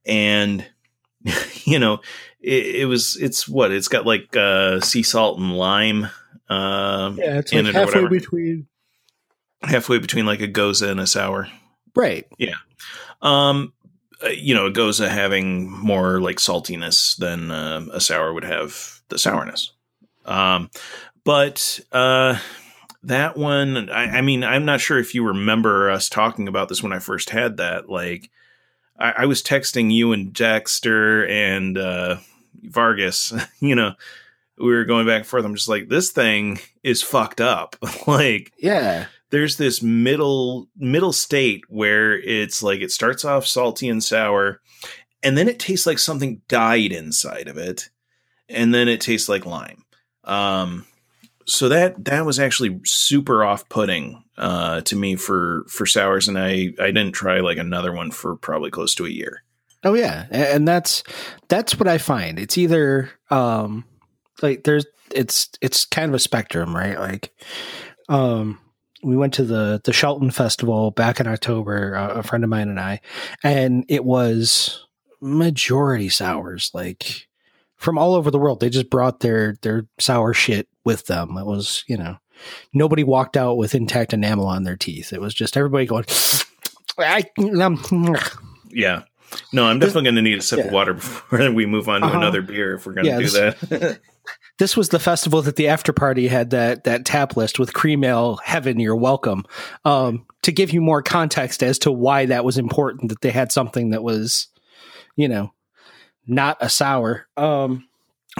[0.07, 0.64] and
[1.64, 2.01] you know
[2.41, 6.09] it, it was it's what it's got like uh, sea salt and lime.
[6.49, 8.66] Um, Yeah, it's in like it halfway between.
[9.62, 11.49] halfway between like a gose and a sour.
[11.95, 12.27] Right.
[12.39, 12.55] Yeah.
[13.22, 13.72] Um,
[14.22, 19.01] uh, you know, a gose having more like saltiness than uh, a sour would have
[19.09, 19.72] the sourness.
[20.24, 20.70] Um,
[21.24, 22.39] but uh,
[23.03, 26.83] that one, I, I mean, I'm not sure if you remember us talking about this
[26.83, 27.89] when I first had that.
[27.89, 28.31] Like,
[28.99, 32.17] I, I was texting you and Dexter and uh,
[32.63, 33.33] Vargas.
[33.61, 33.95] You know,
[34.59, 35.45] we were going back and forth.
[35.45, 37.77] I'm just like, this thing is fucked up.
[38.07, 39.07] like, Yeah.
[39.31, 44.61] there's this middle middle state where it's like it starts off salty and sour
[45.23, 47.89] and then it tastes like something died inside of it
[48.49, 49.83] and then it tastes like lime
[50.25, 50.87] um
[51.47, 56.72] so that that was actually super off-putting uh to me for for sours and i
[56.78, 59.43] i didn't try like another one for probably close to a year
[59.87, 61.05] Oh yeah, and that's
[61.49, 62.41] that's what I find.
[62.41, 63.84] It's either um
[64.43, 64.84] like there's
[65.14, 66.99] it's it's kind of a spectrum, right?
[66.99, 67.32] Like
[68.09, 68.59] um
[69.05, 72.68] we went to the the Shelton Festival back in October, uh, a friend of mine
[72.68, 73.01] and I,
[73.45, 74.84] and it was
[75.20, 77.28] majority sours like
[77.76, 78.59] from all over the world.
[78.59, 81.37] They just brought their their sour shit with them.
[81.39, 82.16] It was, you know,
[82.72, 85.12] nobody walked out with intact enamel on their teeth.
[85.12, 86.05] It was just everybody going
[86.99, 87.24] I,
[87.61, 88.16] um,
[88.70, 89.03] yeah
[89.53, 92.07] no i'm definitely going to need a sip of water before we move on to
[92.07, 92.16] Uh-huh.
[92.16, 94.01] another beer if we're going to Yeah, do this- that
[94.59, 98.03] this was the festival that the after party had that that tap list with cream
[98.03, 99.45] ale heaven you're welcome
[99.84, 103.53] um to give you more context as to why that was important that they had
[103.53, 104.49] something that was
[105.16, 105.53] you know
[106.26, 107.86] not a sour um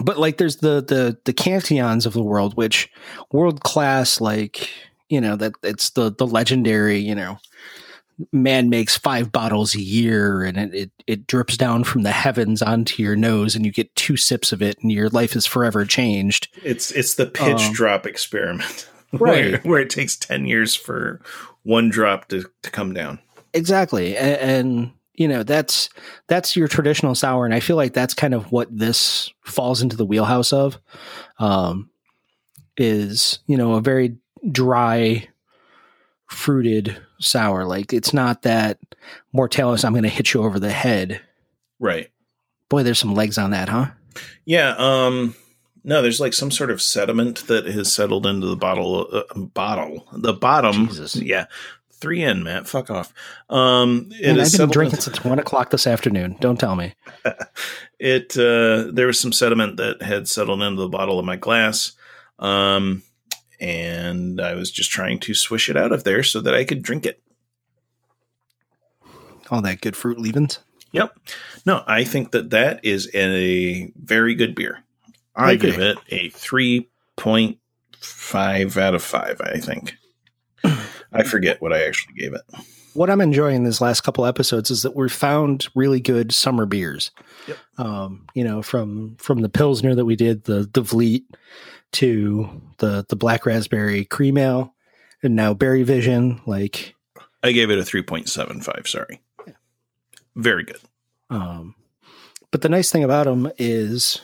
[0.03, 2.91] but like there's the the the cantillons of the world which
[3.33, 4.69] world class like
[5.09, 7.39] you know that it's the the legendary you know
[8.33, 12.63] man makes five bottles a year and it, it, it drips down from the heavens
[12.63, 15.85] onto your nose and you get two sips of it and your life is forever
[15.85, 16.49] changed.
[16.65, 19.53] It's it's the pitch Um, drop experiment, Right.
[19.53, 21.21] Where, where it takes ten years for
[21.63, 23.19] one drop to, to come down.
[23.53, 25.89] exactly, and, and you know that's
[26.27, 29.97] that's your traditional sour, and I feel like that's kind of what this falls into
[29.97, 30.79] the wheelhouse of.
[31.39, 31.91] Um,
[32.77, 34.17] is you know a very
[34.51, 35.29] dry,
[36.27, 37.65] fruited sour.
[37.65, 38.79] Like it's not that
[39.33, 39.85] Mortalis.
[39.85, 41.21] I'm going to hit you over the head.
[41.79, 42.11] Right.
[42.69, 43.87] Boy, there's some legs on that, huh?
[44.45, 44.75] Yeah.
[44.79, 45.35] Um.
[45.85, 49.07] No, there's like some sort of sediment that has settled into the bottle.
[49.13, 50.07] Uh, bottle.
[50.13, 50.89] The bottom.
[50.89, 51.17] Jesus.
[51.17, 51.47] Yeah.
[51.99, 52.69] Three in, Matt.
[52.69, 53.15] Fuck off.
[53.49, 54.11] Um.
[54.13, 56.37] It And I've been drinking since one o'clock this afternoon.
[56.41, 56.95] Don't tell me.
[57.99, 61.93] it uh, there was some sediment that had settled into the bottle of my glass
[62.39, 63.03] um,
[63.61, 66.83] and i was just trying to swish it out of there so that i could
[66.83, 67.21] drink it
[69.51, 70.59] All that good fruit leavings.
[70.93, 71.19] yep
[71.65, 74.85] no i think that that is a very good beer
[75.35, 75.71] i, agree.
[75.71, 79.97] give it a 3.5 out of 5 i think
[81.13, 82.43] i forget what i actually gave it
[82.95, 87.11] what I'm enjoying these last couple episodes is that we've found really good summer beers.
[87.47, 87.59] Yep.
[87.77, 91.25] Um, you know, from from the Pilsner that we did, the the Vliet,
[91.93, 92.49] to
[92.79, 94.75] the the Black Raspberry Cream Ale,
[95.23, 96.41] and now Berry Vision.
[96.47, 96.95] Like,
[97.43, 99.53] i gave it a 3.75 sorry Yeah.
[100.35, 100.81] very good
[101.29, 101.75] um,
[102.51, 104.23] but the nice thing about them is,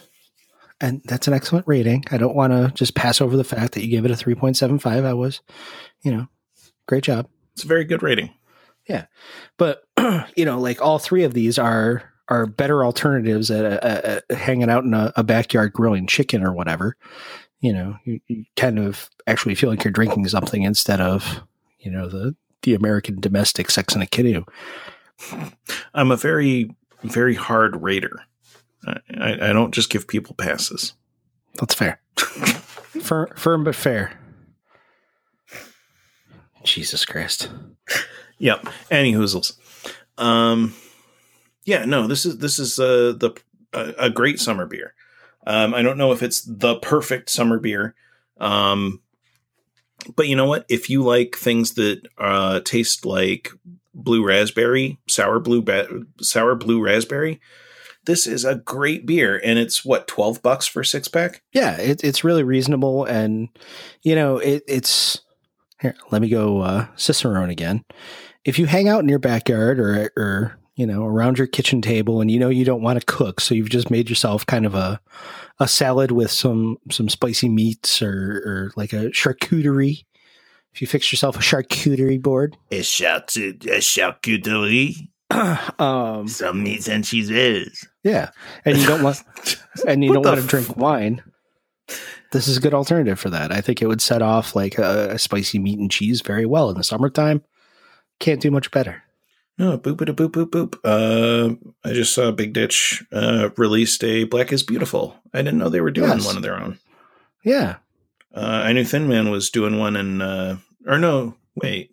[0.80, 2.04] and that's an excellent rating.
[2.10, 4.34] I don't want to just pass over the fact that you gave it a three
[4.34, 5.04] point seven five.
[5.04, 5.42] I was,
[6.02, 6.28] you know,
[6.92, 7.26] great job.
[7.54, 8.28] it's a very good rating.
[8.86, 9.06] Yeah,
[9.56, 9.84] but
[10.36, 14.68] you know like all three of these are are better alternatives at, at, at hanging
[14.68, 16.98] out in a, a backyard grilling chicken or whatever.
[17.60, 21.40] You know you, you kind of actually feel like you're drinking something instead of
[21.78, 24.44] you know the the american domestic sex and a kiddo.
[25.94, 28.18] I'm a very very hard rater.
[28.86, 30.92] I, I, I don't just give people passes.
[31.54, 32.02] That's fair.
[32.16, 34.12] Firm, firm but fair
[36.64, 37.50] jesus christ
[38.38, 38.66] Yep.
[38.90, 39.56] Any hoozles.
[40.18, 40.74] Um,
[41.64, 43.40] yeah, no, this is this is uh, the
[43.72, 44.94] a, a great summer beer.
[45.46, 47.94] Um, I don't know if it's the perfect summer beer,
[48.40, 49.00] um,
[50.16, 50.66] but you know what?
[50.68, 53.50] If you like things that uh, taste like
[53.94, 57.40] blue raspberry, sour blue, ba- sour blue raspberry,
[58.06, 61.42] this is a great beer, and it's what twelve bucks for six pack.
[61.52, 63.50] yeah it, it's really reasonable and
[64.02, 65.20] you know it, it's
[65.82, 67.84] here let me go uh cicerone again.
[68.44, 72.20] If you hang out in your backyard or or you know around your kitchen table
[72.20, 74.74] and you know you don't want to cook so you've just made yourself kind of
[74.74, 75.00] a
[75.58, 80.04] a salad with some some spicy meats or or like a charcuterie.
[80.72, 82.56] If you fix yourself a charcuterie board.
[82.70, 85.08] A charcuterie,
[85.78, 87.86] um some meats and cheeses.
[88.02, 88.30] yeah.
[88.64, 89.22] And you don't want
[89.86, 91.22] and you don't want to drink wine
[92.32, 95.10] this is a good alternative for that i think it would set off like a,
[95.12, 97.42] a spicy meat and cheese very well in the summertime
[98.18, 99.02] can't do much better
[99.58, 100.72] No, boop boop boop boop boop.
[100.82, 101.54] Uh,
[101.88, 105.14] I just saw Big Ditch uh, released a Black is Beautiful.
[105.34, 106.26] I didn't know they were doing Yes.
[106.26, 106.78] one of their own.
[107.44, 107.76] yeah
[108.34, 110.56] Uh, I knew Thin Man was doing one, and uh,
[110.86, 111.91] or no, wait.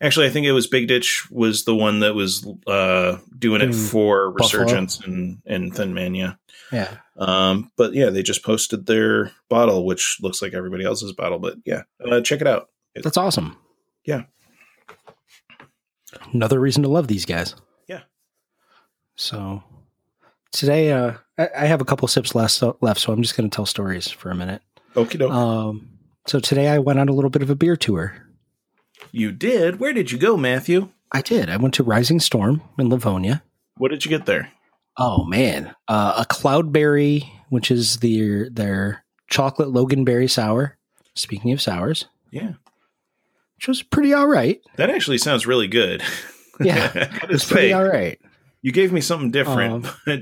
[0.00, 3.66] Actually, I think it was Big Ditch was the one that was uh, doing it
[3.74, 3.86] Hmm.
[3.86, 4.62] for Buffalo.
[4.64, 6.14] Resurgence and and Thin Man.
[6.14, 6.34] Yeah.
[6.72, 11.38] yeah Um, but yeah, they just posted their bottle, which looks like everybody else's bottle.
[11.38, 12.68] But yeah, uh, check it out.
[13.02, 13.56] that's awesome
[14.04, 14.22] Yeah.
[16.32, 17.54] another reason to love these guys
[17.86, 18.00] Yeah.
[19.16, 19.62] so
[20.52, 23.54] today uh i, I have a couple sips left left so i'm just going to
[23.54, 24.62] tell stories for a minute
[24.94, 25.30] Okie doke.
[25.30, 25.88] um
[26.26, 28.16] so today i went on a little bit of a beer tour
[29.12, 29.80] you did.
[29.80, 30.90] Where did you go, Matthew?
[31.12, 33.42] i did i went to rising storm in livonia
[33.78, 34.52] What did you get there?
[34.96, 40.76] Oh man, uh, a cloudberry, which is their their chocolate loganberry sour.
[41.14, 42.52] Speaking of sours, Yeah,
[43.56, 44.60] which was pretty all right.
[44.76, 46.02] that actually sounds really good.
[46.60, 48.20] Yeah, I gotta It was pretty all right.
[48.62, 50.20] You gave me something different, Um, but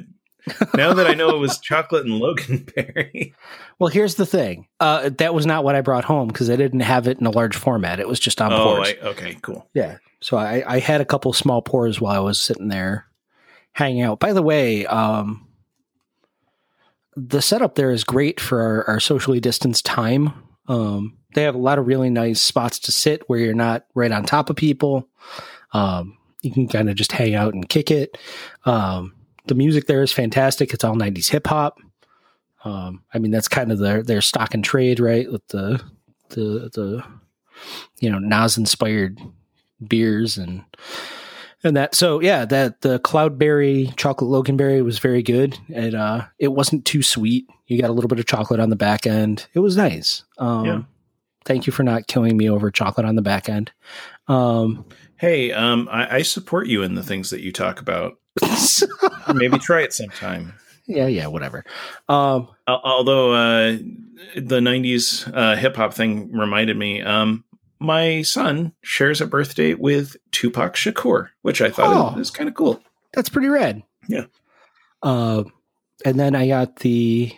[0.74, 3.34] now that I know it was chocolate and Loganberry,
[3.78, 4.66] Well, here's the thing.
[4.80, 7.30] Uh, that was not what I brought home because I didn't have it in a
[7.30, 8.00] large format.
[8.00, 8.88] It was just on oh, pours.
[8.88, 9.68] I, okay, cool.
[9.72, 9.98] Yeah.
[10.20, 13.06] So I, I had a couple small pours while I was sitting there
[13.72, 14.18] hanging out.
[14.18, 15.46] By the way, um,
[17.16, 20.32] the setup there is great for our, our socially distanced time.
[20.66, 24.10] Um, they have a lot of really nice spots to sit where you're not right
[24.10, 25.08] on top of people.
[25.72, 28.18] Um, you can kind of just hang out and kick it.
[28.64, 29.14] Um,
[29.48, 30.72] the music there is fantastic.
[30.72, 31.78] It's all 90s hip hop.
[32.64, 35.30] Um, I mean, that's kind of their, their stock and trade, right?
[35.30, 35.82] With the,
[36.30, 37.04] the, the,
[38.00, 39.18] you know, Nas inspired
[39.86, 40.64] beers and
[41.62, 46.48] and that so yeah that the cloudberry chocolate loganberry was very good and uh it
[46.48, 49.60] wasn't too sweet you got a little bit of chocolate on the back end it
[49.60, 50.82] was nice um Yeah.
[51.44, 53.72] Thank you for not killing me over chocolate on the back end.
[54.26, 54.84] Um,
[55.16, 58.18] Hey, um, I, I support you in the things that you talk about.
[59.34, 60.54] Maybe try it sometime.
[60.86, 61.64] yeah, yeah, whatever.
[62.08, 63.76] Um, Although uh,
[64.36, 67.44] the '90s uh, hip hop thing reminded me, um,
[67.78, 72.20] my son shares a birthday with Tupac Shakur, which I thought Oh.
[72.20, 72.80] is kind of cool.
[73.14, 73.82] that's pretty rad.
[74.08, 74.24] Yeah.
[75.02, 75.44] Uh,
[76.04, 77.32] and then I got the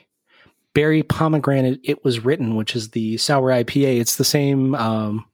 [0.75, 1.81] berry pomegranate.
[1.83, 4.01] It was written, which is the sour IPA.
[4.01, 5.27] It's the same um,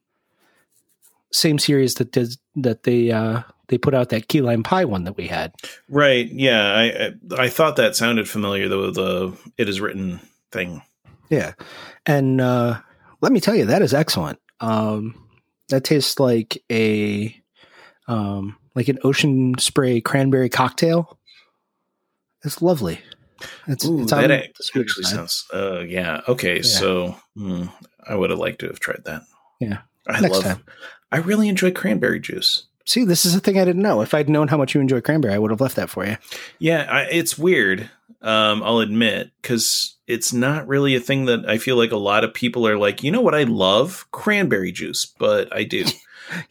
[1.32, 5.04] same series that did that they uh, they put out that key lime pie one
[5.04, 5.52] that we had.
[5.88, 6.28] Right?
[6.30, 8.90] Yeah, I I, I thought that sounded familiar though.
[8.90, 10.20] The it is written
[10.52, 10.82] thing.
[11.28, 11.54] Yeah,
[12.04, 12.80] and uh,
[13.20, 14.38] let me tell you, that is excellent.
[14.60, 15.28] Um,
[15.68, 17.36] that tastes like a
[18.08, 21.18] um, like an ocean spray cranberry cocktail.
[22.44, 23.00] It's lovely.
[23.66, 25.44] It's, Ooh, it's that the ac- sweet actually sounds.
[25.52, 26.20] Uh, yeah.
[26.28, 26.62] Okay.
[26.62, 27.64] So hmm,
[28.06, 29.22] I would have liked to have tried that.
[29.60, 29.78] Yeah.
[30.06, 30.44] I Next love.
[30.44, 30.64] time.
[31.10, 32.66] I really enjoy cranberry juice.
[32.86, 34.00] See, this is a thing I didn't know.
[34.00, 36.16] If I'd known how much you enjoy cranberry, I would have left that for you.
[36.60, 37.90] Yeah, I, it's weird.
[38.22, 42.22] Um, I'll admit because it's not really a thing that I feel like a lot
[42.24, 43.02] of people are like.
[43.02, 44.06] You know what I love?
[44.12, 45.84] Cranberry juice, but I do.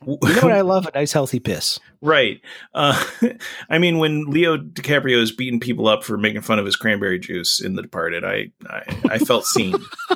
[0.06, 0.88] You know what I love?
[0.88, 1.82] A nice healthy piss.
[2.02, 2.40] right.
[2.74, 3.04] Uh,
[3.70, 7.20] I mean, when Leo DiCaprio is beating people up for making fun of his cranberry
[7.20, 9.76] juice in The Departed, I I, I felt seen.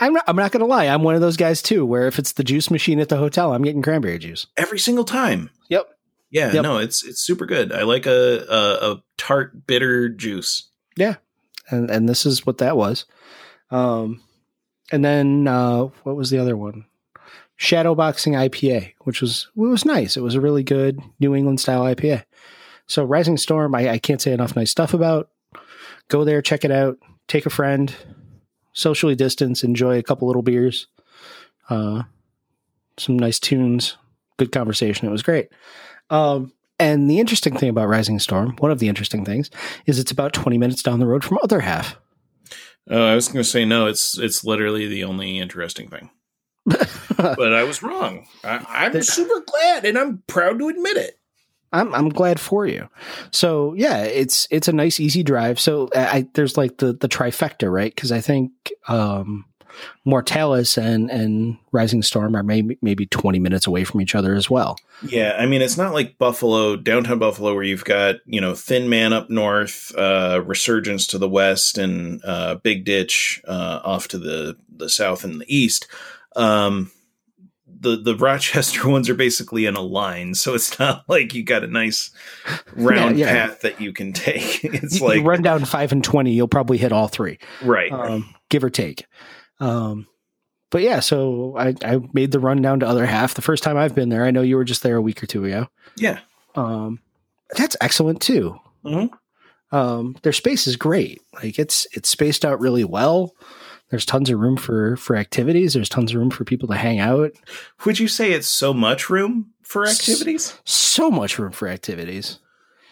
[0.00, 0.86] I'm not, I'm not going to lie.
[0.86, 3.52] I'm one of those guys too, where if it's the juice machine at the hotel,
[3.52, 4.46] I'm getting cranberry juice.
[4.56, 5.50] every single time.
[5.68, 5.86] Yep.
[6.30, 6.62] Yeah, Yep.
[6.62, 7.72] no, it's it's super good.
[7.72, 10.70] I like a, a a tart bitter juice.
[10.96, 11.16] Yeah,
[11.70, 13.04] and and this is what that was.
[13.72, 14.22] Um,
[14.92, 16.84] and then uh, what was the other one?
[17.58, 20.16] Shadowboxing IPA, which was it was nice.
[20.16, 22.24] It was a really good New England style IPA.
[22.86, 25.30] So Rising Storm, I, I can't say enough nice stuff about.
[26.08, 26.96] Go there, check it out.
[27.28, 27.94] Take a friend,
[28.72, 30.86] socially distance, enjoy a couple little beers,
[31.68, 32.02] uh,
[32.98, 33.96] some nice tunes,
[34.36, 35.08] good conversation.
[35.08, 35.48] It was great.
[36.10, 39.50] Um, and the interesting thing about Rising Storm, one of the interesting things,
[39.86, 41.98] is it's about 20 minutes down the road from Other Half.
[42.88, 43.86] Oh, I was going to say no.
[43.86, 46.10] It's it's literally the only interesting thing.
[46.66, 48.26] but I was wrong.
[48.42, 51.19] I, I'm super glad, and I'm proud to admit it.
[51.72, 52.88] I'm I'm glad for you.
[53.30, 55.60] So yeah, it's it's a nice easy drive.
[55.60, 57.94] So I, there's like the the trifecta, right?
[57.94, 58.50] Because I think
[58.88, 59.44] um,
[60.04, 64.50] Mortalis and and Rising Storm are maybe maybe 20 minutes away from each other as
[64.50, 64.76] well.
[65.02, 68.88] Yeah, I mean, it's not like Buffalo, downtown Buffalo, where you've got you know Thin
[68.88, 74.18] Man up north, uh, Resurgence to the west, and uh, Big Ditch uh, off to
[74.18, 75.86] the the south and the east.
[76.36, 76.90] Um,
[77.80, 81.64] the the Rochester ones are basically in a line, so it's not like you got
[81.64, 82.10] a nice
[82.74, 83.46] round Yeah, yeah.
[83.48, 84.62] path that you can take.
[84.64, 87.38] It's You- like you run down five and 20, you'll probably hit all three.
[87.62, 89.06] right, um, give or take.
[89.60, 90.06] Um,
[90.70, 93.34] but yeah, so I, I made the run down to other half.
[93.34, 95.26] The first time I've been there, I know you were just there a week or
[95.26, 95.66] two ago.
[95.96, 96.20] yeah.
[96.54, 97.00] Um,
[97.56, 98.58] that's excellent too.
[98.84, 99.10] Mhm.
[99.72, 101.20] Um, their space is great.
[101.34, 103.32] Like it's it's spaced out really well.
[103.90, 105.74] There's tons of room for for activities.
[105.74, 107.32] There's tons of room for people to hang out.
[107.84, 110.58] Would you say it's so much room for activities?
[110.64, 112.38] So much room for activities.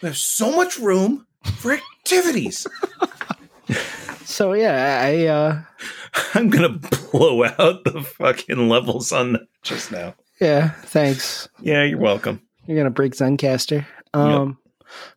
[0.00, 1.26] There's so much room
[1.56, 2.66] for activities.
[4.24, 5.60] So yeah, I uh,
[6.34, 6.68] I'm gonna
[7.10, 10.14] blow out the fucking levels on that just now.
[10.40, 10.70] yeah.
[10.84, 11.48] Thanks.
[11.60, 12.42] Yeah, you're welcome.
[12.66, 13.86] You're gonna break Zencastr.
[14.12, 14.58] Um,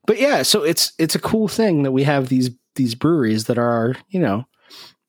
[0.08, 3.58] but yeah, so it's it's a cool thing that we have these these breweries that
[3.58, 4.46] are you know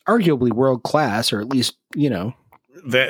[0.09, 2.35] arguably world class, or at least you know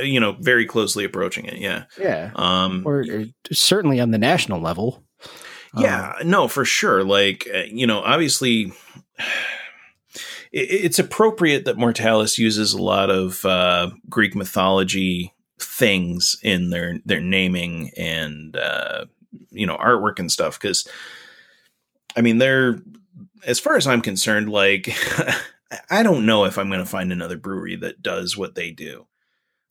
[0.03, 1.57] you know, very closely approaching it.
[1.59, 1.84] Yeah.
[1.99, 2.82] yeah, Um.
[2.84, 5.03] or, or certainly on the national level.
[5.74, 6.14] yeah.
[6.24, 7.03] No, for sure.
[7.05, 8.72] Like uh, you know, obviously.
[10.53, 16.99] it- It's appropriate that Mortalis uses a lot of uh, Greek mythology things in their
[17.07, 19.07] their naming and uh,
[19.51, 20.86] you know artwork and stuff because
[22.16, 22.80] I mean they're
[23.47, 24.95] as far as I'm concerned like
[25.90, 29.06] I don't know if I'm going to find another brewery that does what they do.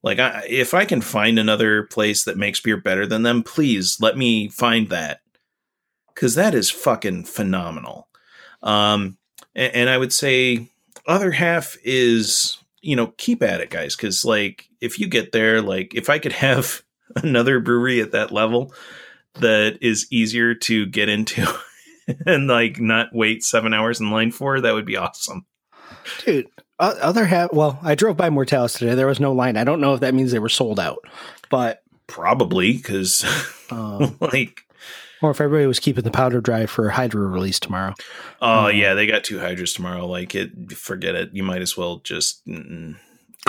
[0.03, 3.97] Like I, if I can find another place that makes beer better than them, please
[3.99, 5.21] let me find that
[6.15, 8.07] cuz that is fucking phenomenal.
[8.63, 9.17] Um
[9.55, 10.69] and, and I would say
[11.05, 15.61] other half is you know keep at it guys cuz like if you get there
[15.61, 16.81] like if I could have
[17.15, 18.73] another brewery at that level
[19.35, 21.45] that is easier to get into
[22.25, 25.45] and like not wait 7 hours in line for that would be awesome.
[26.25, 26.47] Dude,
[26.79, 27.53] other half.
[27.53, 28.95] Well, I drove by Mortalis today.
[28.95, 29.57] There was no line.
[29.57, 31.05] I don't know if that means they were sold out,
[31.49, 33.23] but Probably cuz
[33.71, 34.65] um, like
[35.21, 37.93] or if everybody was keeping the powder dry for Hydra release tomorrow.
[38.41, 40.07] Oh yeah, they got two hydras tomorrow.
[40.07, 41.29] Like it, forget it.
[41.33, 42.97] You might as well just mm,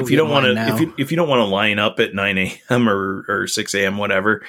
[0.01, 2.15] if you don't want to, if you if you don't want to line up at
[2.15, 2.89] nine a.m.
[2.89, 3.99] or or six a.m.
[3.99, 4.45] whatever,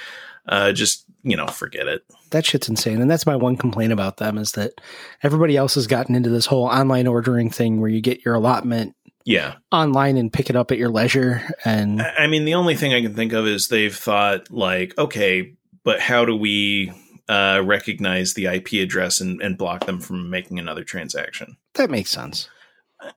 [0.47, 2.03] uh, just you know, forget it.
[2.31, 3.01] that shit's insane.
[3.01, 4.73] And that's my one complaint about them is that
[5.21, 8.95] everybody else has gotten into this whole online ordering thing where you get your allotment
[9.25, 11.41] Yeah, online and pick it up at your leisure.
[11.63, 15.53] And I mean, the only thing I can think of is they've thought like, okay,
[15.83, 16.91] but how do we
[17.29, 21.57] uh, recognize the IP address and, and block them from making another transaction?
[21.75, 22.49] that makes sense.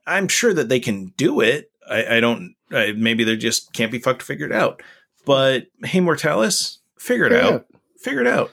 [0.05, 1.71] I'm sure that they can do it.
[1.89, 2.55] I, I don't.
[2.71, 4.81] I, maybe they just can't be fucked figured out.
[5.25, 7.65] But hey, Mortalis, figure it Figure it out.
[8.07, 8.51] Figure it out.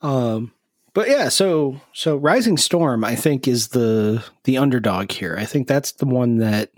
[0.00, 0.52] Um,
[0.92, 5.36] but yeah, so so Rising Storm, I think, is the the underdog here.
[5.38, 6.70] I think that's the one that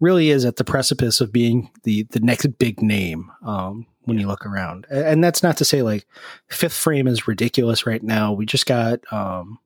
[0.00, 3.30] really is at the precipice of being the the next big name.
[3.44, 6.06] Um, when you look around, and that's not to say like
[6.48, 8.32] Fifth Frame is ridiculous right now.
[8.32, 9.58] We just got um,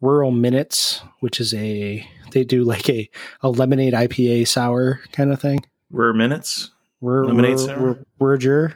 [0.00, 3.08] Rural Minutes, which is a they do like a
[3.42, 5.60] a lemonade IPA sour kind of thing.
[5.90, 8.04] We're minutes, Rur- Lemonade sour?
[8.18, 8.74] Roger.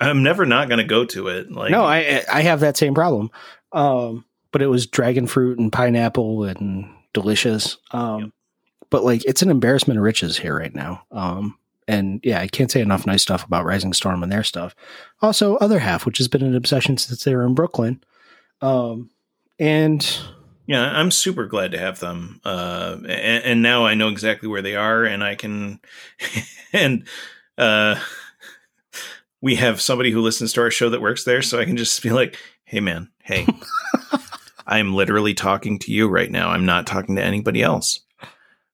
[0.00, 1.50] I'm never not going to go to it.
[1.50, 3.30] Like, No, I I have that same problem.
[3.72, 7.76] Um, but it was dragon fruit and pineapple and delicious.
[7.92, 8.30] Um, Yep.
[8.90, 11.02] but like it's an embarrassment of riches here right now.
[11.10, 11.56] Um,
[11.88, 14.74] and yeah, I can't say enough nice stuff about Rising Storm and their stuff.
[15.20, 18.02] Also, other half, which has been an obsession since they were in Brooklyn.
[18.62, 19.10] Um,
[19.58, 20.18] and
[20.66, 22.40] Yeah, I'm super glad to have them.
[22.44, 25.80] Uh, and, and now I know exactly where they are, and I can,
[26.72, 27.04] and
[27.58, 27.98] uh,
[29.40, 32.02] we have somebody who listens to our show that works there, so I can just
[32.02, 33.46] be like, "Hey, man, hey,
[34.66, 36.50] I'm literally talking to you right now.
[36.50, 38.00] I'm not talking to anybody else.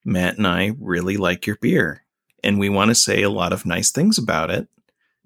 [0.04, 2.04] Matt and I really like your beer,
[2.44, 4.68] and we want to say a lot of nice things about it.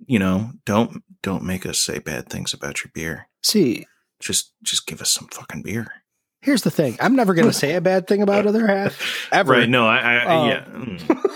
[0.06, 3.28] You know, don't don't make us say bad things about your beer.
[3.42, 3.86] see,
[4.20, 5.92] Just just give us some fucking beer."
[6.40, 9.52] Here's the thing: I'm never going to say a bad thing about other half ever.
[9.52, 9.68] Right.
[9.68, 10.46] No, I, I Oh.
[10.48, 10.64] yeah.
[10.64, 11.26] mm.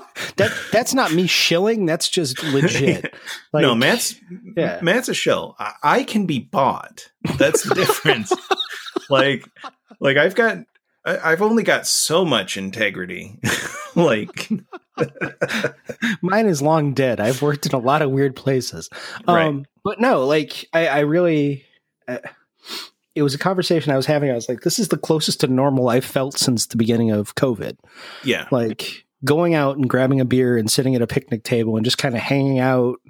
[0.36, 1.86] That that's not me shilling.
[1.86, 3.14] That's just legit.
[3.52, 4.16] Like, no, Matt's
[4.54, 4.80] yeah.
[4.82, 5.56] Matt's a shell.
[5.58, 7.10] I, I can be bought.
[7.38, 8.30] That's the difference.
[9.08, 9.48] like,
[9.98, 10.58] like I've got,
[11.06, 13.38] I, I've only got so much integrity.
[13.94, 14.50] like,
[16.20, 17.18] mine is long dead.
[17.18, 18.90] I've worked in a lot of weird places.
[19.26, 19.46] Right.
[19.46, 21.64] Um, but no, like I, I really,
[22.06, 22.18] uh,
[23.16, 24.30] it was a conversation I was having.
[24.30, 27.34] I was like, this is the closest to normal I've felt since the beginning of
[27.34, 27.76] COVID.
[28.22, 31.84] yeah, Like going out and grabbing a beer and sitting at a picnic table and
[31.84, 33.00] just kind of hanging out,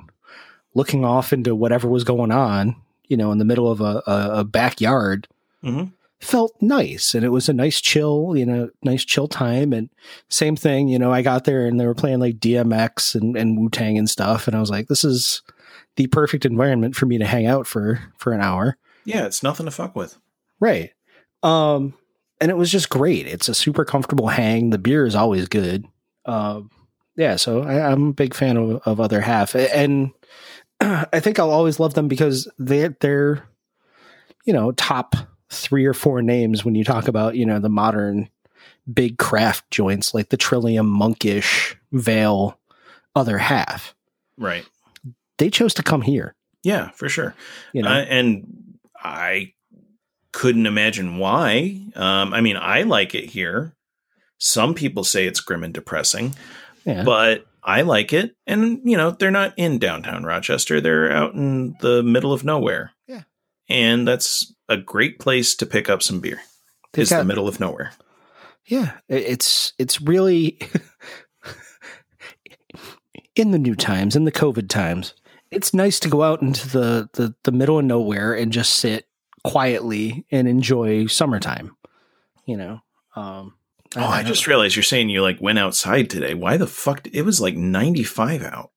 [0.74, 2.76] looking off into whatever was going on,
[3.09, 5.28] you know, in the middle of a, a, a backyard.
[5.62, 5.92] Mhm.
[6.20, 9.74] Felt nice, and it was a nice chill, you know, nice chill time.
[9.74, 9.90] And
[10.30, 13.59] same thing, you know, I got there and they were playing like DMX and, and
[13.59, 15.42] Wu Tang and stuff, and I was like, this is
[15.96, 18.78] the perfect environment for me to hang out for for an hour.
[19.07, 19.26] Yeah.
[19.26, 20.18] It's nothing to fuck with.
[20.61, 20.92] Right.
[21.42, 21.94] Um,
[22.40, 23.26] and it was just great.
[23.26, 24.70] It's a super comfortable hang.
[24.70, 25.86] The beer is always good.
[26.26, 26.70] Um,
[27.16, 30.11] yeah, so I, I'm a big fan of, of other half, and
[30.80, 33.48] I think I'll always love them because they're they're
[34.44, 35.14] you know top
[35.48, 38.28] three or four names when you talk about you know the modern
[38.92, 42.59] big craft joints like the Trillium, Monkish, Veil,
[43.14, 43.94] other half.
[44.36, 44.66] Right.
[45.38, 46.34] They chose to come here.
[46.62, 47.34] Yeah, for sure.
[47.72, 48.65] You know, Uh, and
[49.03, 49.53] I
[50.32, 51.80] couldn't imagine why.
[51.94, 53.74] Um, I mean, I like it here.
[54.38, 56.34] Some people say it's grim and depressing.
[56.84, 57.05] yeah.
[57.05, 58.36] but I like it.
[58.47, 60.80] And, you know, they're not in downtown Rochester.
[60.80, 62.92] They're out in the middle of nowhere.
[63.09, 63.22] Yeah.
[63.68, 66.40] And that's a great place to pick up some beer.
[66.92, 67.92] They've Is the middle of nowhere.
[68.66, 70.59] Yeah, it's it's really
[73.36, 75.14] in the new times, in the COVID times.
[75.51, 79.07] It's nice to go out into the, the the middle of nowhere and just sit
[79.44, 81.76] quietly and enjoy summertime.
[82.44, 82.80] You know.
[83.14, 83.55] Um,
[83.99, 86.34] Oh, I just realized you're saying you like went outside today.
[86.34, 87.07] Why the fuck?
[87.12, 88.70] It was like 95 out.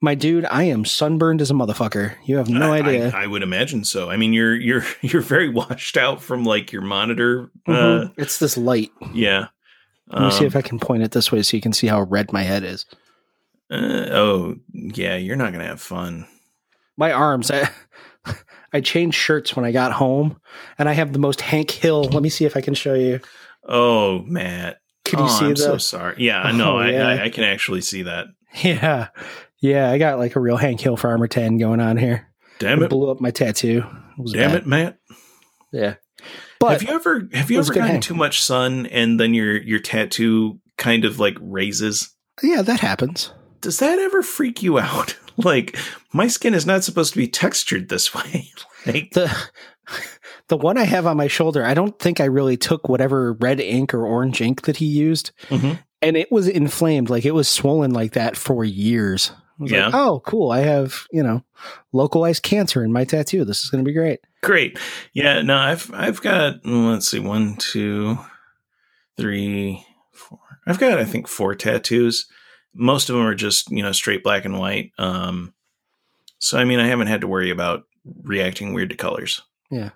[0.00, 2.14] my dude, I am sunburned as a motherfucker.
[2.24, 3.10] You have no I, idea.
[3.12, 4.10] I, I would imagine so.
[4.10, 7.50] I mean, you're you're you're very washed out from like your monitor.
[7.66, 8.12] Mhm.
[8.16, 8.92] it's this light.
[9.02, 9.46] Uh, yeah.
[10.08, 11.86] Let me see Um, if I can point it this way so you can see
[11.88, 12.84] how red my head is.
[13.70, 15.16] Uh, oh, yeah.
[15.16, 16.26] You're not gonna have fun.
[16.96, 17.68] my arms i
[18.72, 20.38] i changed shirts when i got home
[20.78, 23.20] and i have the most hank hill let me see if i can show you
[23.68, 24.78] Oh, Matt.
[25.04, 26.14] can you oh, see I'm the so sorry.
[26.18, 27.06] Yeah, no, Oh, I, yeah.
[27.08, 28.26] I I can actually see that.
[28.62, 29.08] yeah
[29.60, 32.26] yeah i got like a real hank hill farmer 10 going on here
[32.58, 32.90] Damn it it.
[32.90, 33.84] blew up my tattoo
[34.18, 34.56] it Damn bad.
[34.62, 34.98] it, Matt.
[35.72, 35.94] yeah
[36.58, 38.00] but have you ever have you ever gotten hang.
[38.00, 42.10] too much sun and then your your tattoo kind of like raises?
[42.42, 45.16] yeah that happens Does that ever freak you out?
[45.36, 45.76] like
[46.12, 48.50] my skin is not supposed to be textured this way.
[48.86, 49.30] like the
[50.48, 53.60] the one i have on my shoulder i don't think i really took whatever red
[53.60, 55.78] ink or orange ink that he used Mhm.
[56.02, 59.32] and it was inflamed, like it was swollen like that for years.
[59.58, 59.86] I was Yeah.
[59.86, 60.50] like, oh, cool.
[60.50, 61.44] I have, you know,
[61.92, 63.44] localized cancer in my tattoo.
[63.44, 64.20] This is going to be great.
[64.42, 64.78] Great.
[65.12, 68.16] Yeah, no, I've I've got mm, let's see, one, two,
[69.18, 70.38] three, four.
[70.66, 72.26] I've got I think four tattoos.
[72.74, 74.92] Most of them are just you know straight black and white.
[74.98, 75.54] Um,
[76.38, 77.84] so I mean, I haven't had to worry about
[78.22, 79.42] reacting weird to colors.
[79.70, 79.90] Yeah.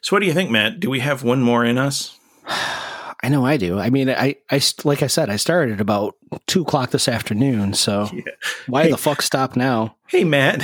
[0.00, 0.78] So what do you think, Matt?
[0.78, 2.16] Do we have one more in us?
[2.46, 3.78] I know I do.
[3.80, 6.14] I mean, I, I, like I said, I started at about
[6.46, 7.74] two o'clock this afternoon.
[7.74, 8.22] So Yeah.
[8.68, 8.90] why Hey.
[8.90, 9.96] the fuck stop now?
[10.06, 10.62] Hey, Matt.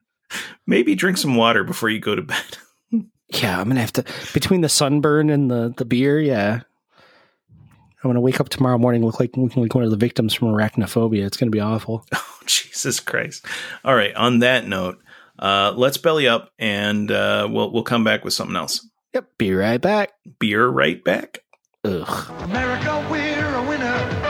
[0.66, 2.58] Maybe drink some water before you go to bed.
[3.28, 6.20] Yeah, I'm gonna have to between the sunburn and the the beer.
[6.20, 6.60] Yeah,
[8.04, 10.48] I'm gonna wake up tomorrow morning look like looking like one of the victims from
[10.48, 11.24] arachnophobia.
[11.24, 12.06] It's gonna be awful.
[12.14, 13.46] Oh, Jesus Christ.
[13.86, 14.14] All right.
[14.14, 14.98] On that note,
[15.38, 18.86] uh, let's belly up and uh, we'll we'll come back with something else.
[19.14, 19.38] Yep.
[19.38, 20.12] Be right back.
[20.38, 21.38] Beer right back.
[21.84, 22.30] Ugh.
[22.42, 24.23] America, we're a winner.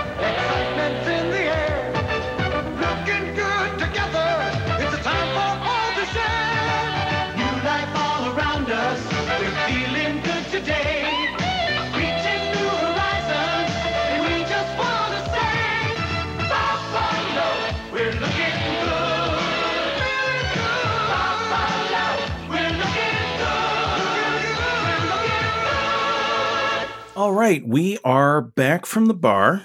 [27.44, 29.64] Right, we are back from the bar,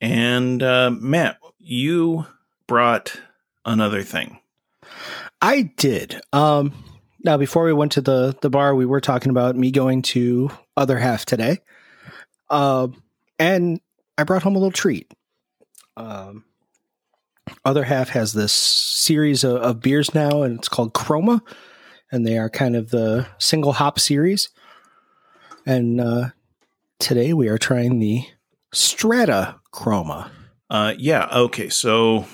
[0.00, 2.26] and uh, Matt, you
[2.66, 3.20] brought
[3.64, 4.40] another thing.
[5.40, 6.20] I did.
[6.32, 6.72] Um.
[7.22, 10.50] Now, before we went to the the bar, we were talking about me going to
[10.76, 11.58] other half today.
[12.50, 13.00] Um,
[13.38, 13.80] and
[14.18, 15.08] I brought home a little treat.
[15.96, 16.44] Um,
[17.64, 21.40] other half has this series of, of beers now, and it's called Chroma,
[22.10, 24.48] and they are kind of the single hop series.
[25.64, 26.30] And uh,
[26.98, 28.24] today we are trying the
[28.72, 30.30] Strata Chroma.
[30.68, 31.68] Uh, yeah, okay.
[31.68, 32.26] So,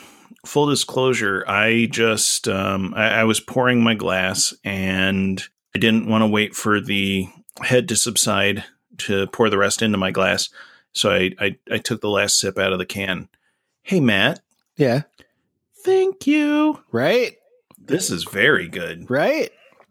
[0.47, 5.43] full disclosure, I just um, I, I was pouring my glass, and
[5.75, 7.29] I didn't want to wait for the
[7.63, 8.65] head to subside
[8.99, 10.49] to pour the rest into my glass.
[10.93, 13.29] So I, I I took the last sip out of the can.
[13.83, 14.41] Hey, Matt.
[14.77, 15.03] Yeah,
[15.85, 16.83] Thank you.
[16.93, 17.37] right,
[17.79, 19.11] This is very good.
[19.11, 19.51] right.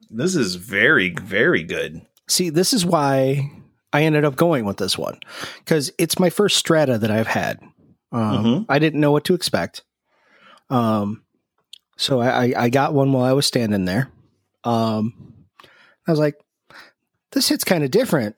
[0.09, 2.01] This is very very good.
[2.27, 3.51] See, this is why
[3.93, 5.19] I ended up going with this one
[5.59, 7.59] because it's my first strata that I've had.
[8.11, 8.65] Um, Mhm.
[8.69, 9.83] I didn't know what to expect.
[10.69, 11.23] Um,
[11.97, 14.09] so I, I, I got one while I was standing there.
[14.63, 15.33] Um,
[16.07, 16.35] I was like,
[17.31, 18.35] this hit's kind of different,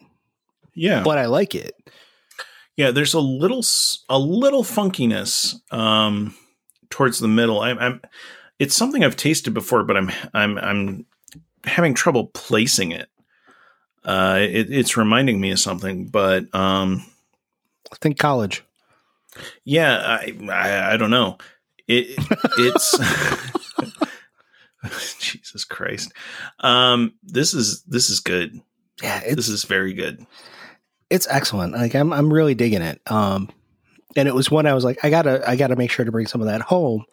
[0.75, 1.03] Yeah.
[1.03, 1.73] but I like it.
[2.75, 3.63] Yeah, there's a little
[4.09, 6.33] a little funkiness um,
[6.89, 7.61] towards the middle.
[7.61, 8.01] I'm, I'm
[8.57, 11.05] it's something I've tasted before, but I'm I'm I'm
[11.65, 13.09] having trouble placing it.
[14.05, 17.05] Uh, it it's reminding me of something, but um,
[17.91, 18.63] I think college.
[19.63, 21.37] yeah, I, I I don't know.
[21.87, 22.17] It
[22.57, 22.97] it's
[25.19, 26.11] Jesus Christ.
[26.59, 28.59] Um, this is this is good.
[29.01, 30.25] Yeah, it's This is very good.
[31.09, 31.73] it's excellent.
[31.73, 33.01] Like I'm I'm really digging it.
[33.07, 33.49] Um,
[34.15, 36.27] and it was one I was like, I gotta I gotta make sure to bring
[36.27, 37.05] some of that home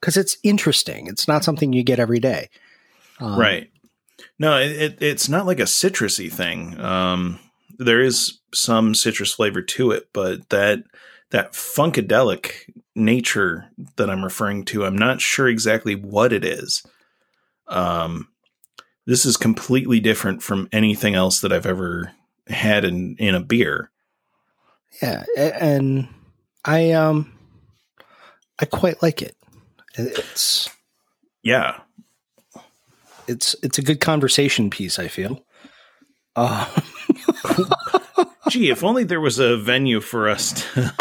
[0.00, 1.06] because it's interesting.
[1.06, 2.50] It's not something you get every day.
[3.18, 3.70] Um, right
[4.38, 6.78] no it, it, it's not like a citrusy thing.
[6.80, 7.38] Um
[7.78, 10.82] there is some citrus flavor to it but that
[11.30, 16.84] that funkadelic nature that i'm referring to i'm not sure exactly what it is.
[17.68, 18.28] Um
[19.06, 22.12] this is completely different from anything else that i've ever
[22.48, 23.90] had in in a beer.
[25.02, 26.08] Yeah, and
[26.64, 27.32] I um
[28.58, 29.36] I quite like it.
[29.96, 30.68] It's
[31.42, 31.80] yeah
[33.28, 34.98] it's it's a good conversation piece.
[34.98, 35.44] I feel.
[36.34, 36.66] Uh,
[38.50, 40.92] gee if only there was a venue for us to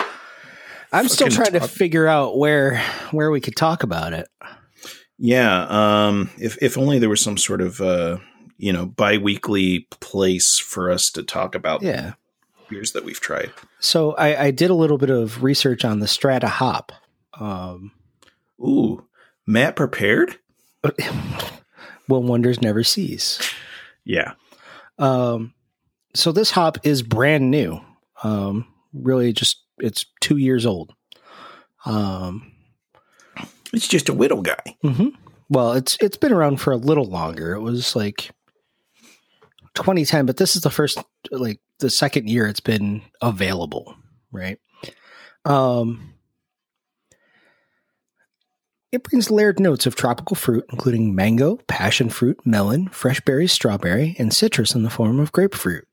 [0.91, 4.27] I'm still trying to figure out where where we could talk about it.
[5.17, 8.17] Yeah, um, if if only there was some sort of uh,
[8.57, 12.13] you know biweekly place for us to talk about Yeah.
[12.69, 13.51] beers that we've tried.
[13.79, 16.91] So I, I did a little bit of research on the Strata hop.
[17.33, 17.91] Um,
[18.59, 19.05] Ooh,
[19.45, 20.37] Matt prepared?
[22.07, 23.39] will wonders never cease.
[24.03, 24.33] Yeah,
[24.99, 25.53] Um,
[26.13, 27.81] so this hop is brand new.
[28.23, 30.93] Um, really, just it's two years old.
[31.85, 32.51] Um,
[33.73, 34.63] it's just a whittle guy.
[35.49, 37.53] Well, it's it's been around for a little longer.
[37.53, 38.31] It was like
[39.75, 40.97] 2010, but this is the first
[41.31, 43.95] like the second year it's been available,
[44.31, 44.57] right?
[45.43, 46.14] Um
[48.95, 54.15] it brings layered notes of tropical fruit, including mango, passion fruit, melon, fresh berries, strawberry,
[54.17, 55.87] and citrus in the form of grapefruit.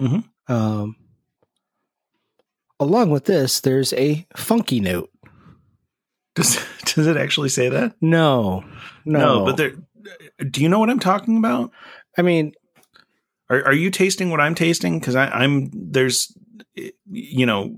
[0.00, 0.24] Mhm.
[0.48, 0.96] Um,
[2.80, 5.10] along with this, there's a funky note.
[6.34, 6.58] Does
[6.94, 7.94] does it actually say that?
[8.00, 8.64] No,
[9.04, 9.72] no, but there.
[10.50, 11.70] Do you know what I'm talking about?
[12.18, 12.52] I mean,
[13.50, 14.98] Are are you tasting what I'm tasting?
[14.98, 16.36] Because I'm there's,
[17.10, 17.76] you know,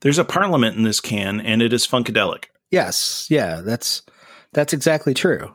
[0.00, 2.46] there's a parliament in this can, and it is funkadelic.
[2.74, 4.02] Yes, yeah, that's
[4.52, 5.54] that's exactly true.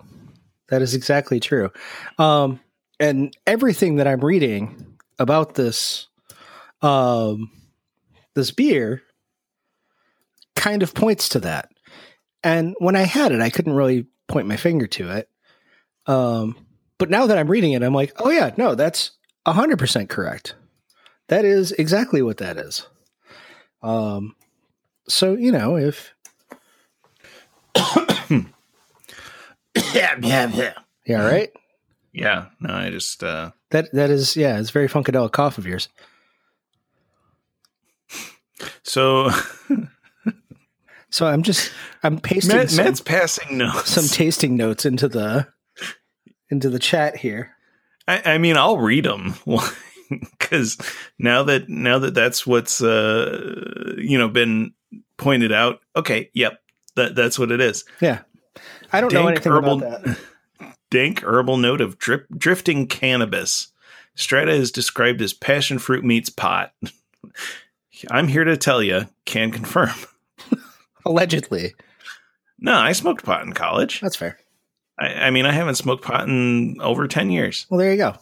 [0.69, 1.71] That is exactly true.
[2.17, 2.59] Um,
[2.99, 6.07] and everything that I'm reading about this,
[6.81, 7.51] um,
[8.35, 9.01] this beer,
[10.55, 11.71] kind of points to that.
[12.43, 15.29] And when I had it, I couldn't really point my finger to it.
[16.05, 16.55] Um,
[16.97, 19.11] but now that I'm reading it, I'm like, oh yeah, no, that's
[19.47, 20.53] hundred percent correct.
[21.27, 22.85] That is exactly what that is.
[23.81, 24.35] Um,
[25.07, 26.13] so you know, if
[29.93, 30.73] Yeah, yeah, yeah.
[31.05, 31.49] yeah, right.
[32.11, 32.47] Yeah.
[32.59, 33.23] No, I just.
[33.23, 35.89] uh That that is yeah, it's very funkadelic cough of yours.
[38.83, 39.29] So
[41.11, 41.71] So I'm just
[42.03, 43.89] I'm pasting Matt, some, Matt's passing notes.
[43.89, 45.47] some tasting notes into the
[46.49, 47.51] into the chat here.
[48.07, 49.35] I, I mean, I'll read them
[50.09, 50.77] because
[51.19, 54.73] now that now that that's what's uh you know been
[55.17, 55.79] pointed out.
[55.95, 56.59] Okay, yep,
[56.99, 57.83] that that's what it is.
[58.01, 58.19] Yeah,
[58.93, 60.17] I don't know Dank anything herbal- about that.
[60.91, 63.67] Dank herbal note of drip, drifting cannabis.
[64.15, 66.73] Strata is described as passion fruit meets pot.
[68.11, 69.91] I'm here to tell you, can confirm.
[71.05, 71.73] Allegedly,
[72.59, 73.99] No, I smoked pot in college.
[74.01, 74.37] that's fair.
[74.97, 77.65] I, I mean, I haven't smoked pot in over 10 years.
[77.69, 78.15] Well, there you go.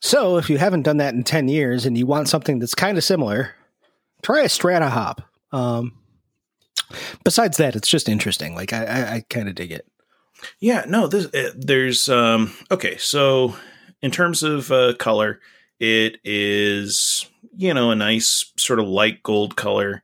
[0.00, 2.98] So if you haven't done that in ten years and you want something that's kind
[2.98, 3.54] of similar,
[4.22, 5.22] try a Strata hop.
[5.52, 5.96] Um,
[7.24, 8.54] besides that, it's just interesting.
[8.54, 9.86] Like I, I, I kind of dig it.
[10.58, 13.56] Yeah, no, this, uh, there's, um, okay, so
[14.00, 15.40] in terms of uh, color,
[15.78, 20.02] it is, you know, a nice sort of light gold color.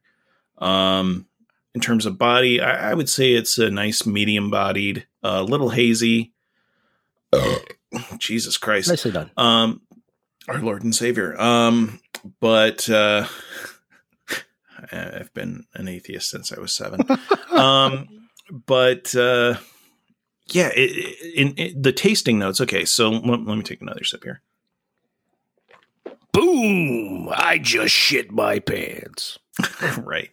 [0.59, 1.27] Um,
[1.75, 5.71] in terms of body, I, I would say it's a nice medium bodied, a little
[5.71, 6.33] hazy.
[8.19, 8.89] Jesus Christ.
[8.89, 9.31] Nicely done.
[9.37, 9.83] um
[10.49, 12.01] our lord and savior um
[12.41, 13.27] but uh
[14.93, 17.01] i've been an atheist since i was seven
[17.51, 18.07] um
[18.67, 19.55] but uh
[20.47, 24.05] yeah it, it- in, in the tasting notes okay so let, let me take another
[24.05, 24.43] sip here
[26.33, 27.29] Boom!
[27.33, 29.39] I just shit my pants.
[30.05, 30.31] right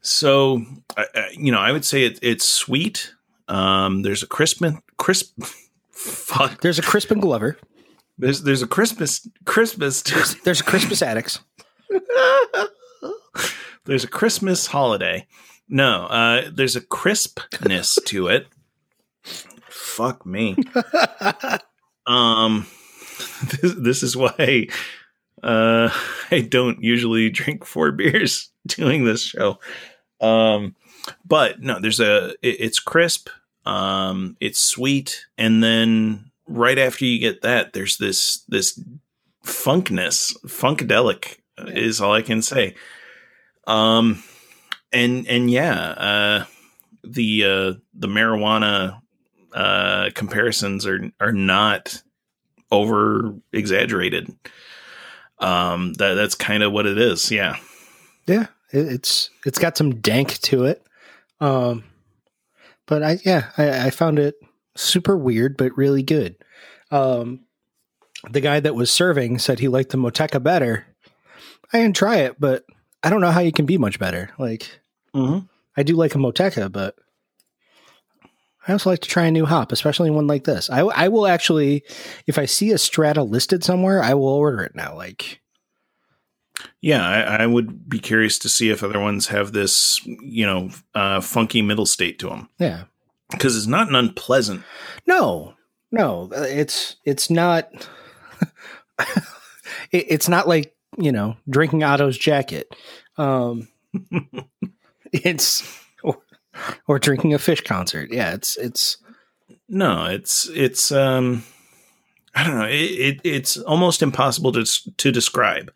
[0.00, 0.62] so
[0.96, 3.12] I, I, you know i would say it, it's sweet
[3.48, 4.62] um there's a crisp
[4.98, 5.42] crisp
[5.90, 7.58] fuck There's a Crispin Glover.
[8.18, 11.40] there's there's a christmas christmas to There's a Crispus Attucks.
[13.88, 15.26] There's a Christmas holiday.
[15.68, 18.46] No, uh, there's a crispness to it.
[19.68, 20.56] Fuck me.
[22.06, 22.66] um,
[23.60, 24.68] this, this is why
[25.42, 25.88] uh,
[26.30, 29.58] I don't usually drink four beers doing this show.
[30.20, 30.76] Um,
[31.24, 32.30] but no, there's a.
[32.42, 33.30] It, it's crisp.
[33.64, 38.80] Um, it's sweet, and then right after you get that, there's this this
[39.44, 42.74] funkness, funkadelic is all I can say.
[43.68, 44.22] Um,
[44.92, 46.44] and and yeah, uh,
[47.04, 49.00] the uh, the marijuana
[49.52, 52.02] uh, comparisons are are not
[52.70, 54.34] over exaggerated.
[55.38, 57.30] Um, that that's kind of what it is.
[57.30, 57.56] Yeah.
[58.26, 60.82] Yeah, it, it's it's got some dank to it.
[61.40, 61.84] Um,
[62.86, 64.34] but I yeah, I, I found it
[64.76, 66.36] super weird, but really good.
[66.90, 67.40] Um,
[68.30, 70.86] the guy that was serving said he liked the Motueka better.
[71.72, 72.64] I didn't try it, but
[73.02, 74.30] I don't know how you can be much better.
[74.38, 74.80] Like
[75.14, 75.46] Mm-hmm.
[75.76, 76.96] I do like a Motueka, but
[78.66, 80.68] I also like to try a new hop, especially one like this.
[80.70, 81.84] I I will actually,
[82.26, 84.94] if I see a Strata listed somewhere, I will order it now.
[84.94, 85.40] Like
[86.80, 90.70] Yeah, I, I would be curious to see if other ones have this, you know,
[90.94, 92.84] uh, funky middle state to them yeah,
[93.30, 94.62] because it's not an unpleasant.
[95.06, 95.54] No,
[95.90, 97.70] no, uh, it's it's not.
[99.90, 102.74] it, it's not like you know drinking Otto's jacket.
[103.16, 103.68] Um,
[105.12, 105.62] it's
[106.02, 106.18] or,
[106.86, 108.10] or drinking a fish concert.
[108.12, 108.98] Yeah, it's it's
[109.68, 111.44] No, it's it's um,
[112.34, 112.66] I don't know.
[112.66, 114.64] It, it it's almost impossible to
[114.98, 115.72] to describe.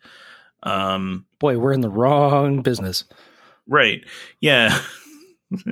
[0.63, 3.05] Um, boy, we're in the wrong business.
[3.67, 4.03] Right.
[4.39, 4.79] Yeah.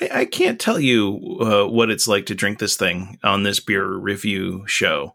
[0.00, 3.60] I, I can't tell you uh, what it's like to drink this thing on this
[3.60, 5.14] beer review show.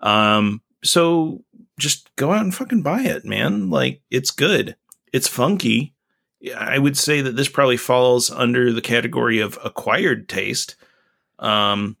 [0.00, 1.42] Um, so
[1.78, 3.70] just go out and fucking buy it, man.
[3.70, 4.76] Like it's good.
[5.12, 5.94] It's funky.
[6.56, 10.76] I would say that this probably falls under the category of acquired taste.
[11.38, 11.96] Um,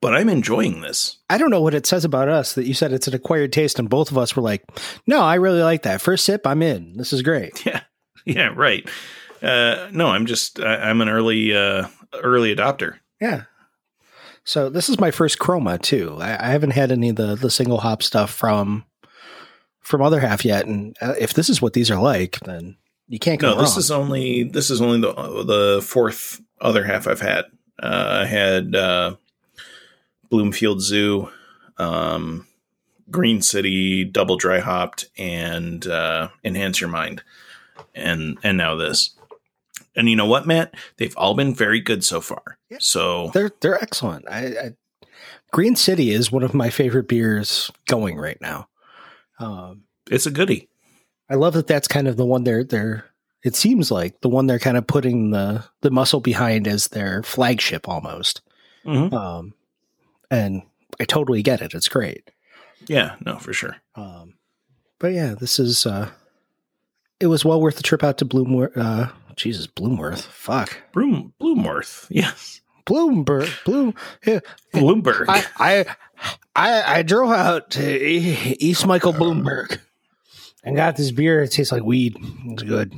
[0.00, 1.18] but I'm enjoying this.
[1.28, 3.78] I don't know what it says about us that you said it's an acquired taste,
[3.78, 4.64] and both of us were like,
[5.06, 6.00] "No, I really like that.
[6.00, 6.96] First sip, I'm in.
[6.96, 7.80] This is great." Yeah,
[8.24, 8.88] yeah, right.
[9.42, 12.98] Uh, no, I'm just I, I'm an early uh, early adopter.
[13.20, 13.44] Yeah.
[14.46, 16.16] So this is my first chroma too.
[16.20, 18.84] I, I haven't had any of the the single hop stuff from
[19.80, 22.76] from other half yet, and uh, if this is what these are like, then
[23.08, 23.64] you can't go No, wrong.
[23.64, 25.12] this is only this is only the
[25.44, 27.44] the fourth other half I've had.
[27.82, 29.16] Uh, I had uh,
[30.30, 31.28] Bloomfield Zoo,
[31.78, 32.46] um,
[33.10, 37.22] Green City, double dry hopped, and uh, Enhance Your Mind,
[37.96, 39.10] and and now this.
[39.96, 40.74] And you know what, Matt?
[40.98, 42.55] They've all been very good so far.
[42.70, 42.78] Yeah.
[42.80, 44.26] So they're they're excellent.
[44.28, 44.70] I, I
[45.52, 48.68] Green City is one of my favorite beers going right now.
[49.38, 50.68] Um, it's a goodie.
[51.30, 53.04] I love that that's kind of the one they're they're.
[53.44, 57.22] It seems like the one they're kind of putting the the muscle behind as their
[57.22, 58.42] flagship almost.
[58.84, 59.12] Mhm.
[59.12, 59.54] Um,
[60.30, 60.62] and
[61.00, 61.74] I totally get it.
[61.74, 62.30] It's great.
[62.88, 63.76] Yeah, no, for sure.
[63.94, 64.34] Um,
[64.98, 65.86] but yeah, this is.
[65.86, 66.10] uh
[67.20, 68.76] It was well worth the trip out to Bloomworth.
[68.76, 70.24] Uh, Jesus, Bloomworth.
[70.24, 72.06] Fuck, Bloom Bloomworth.
[72.10, 72.60] Yes.
[72.86, 73.64] Bloomberg.
[73.64, 73.94] Bloom.
[74.24, 74.40] Yeah,
[74.72, 75.26] Bloomberg.
[75.28, 75.96] I, I
[76.54, 79.80] I I drove out to East Michael Bloomberg
[80.64, 81.42] and got this beer.
[81.42, 82.16] It tastes like weed.
[82.46, 82.94] It's good.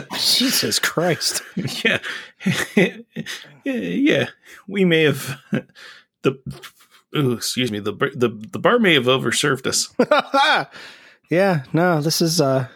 [0.18, 1.42] Jesus Christ.
[1.84, 1.98] yeah.
[2.76, 2.96] yeah,
[3.64, 4.28] yeah.
[4.66, 5.40] We may have
[6.22, 6.38] the
[7.16, 9.92] ooh, excuse me, the the the bar may have overserved us.
[11.30, 12.68] yeah, no, this is uh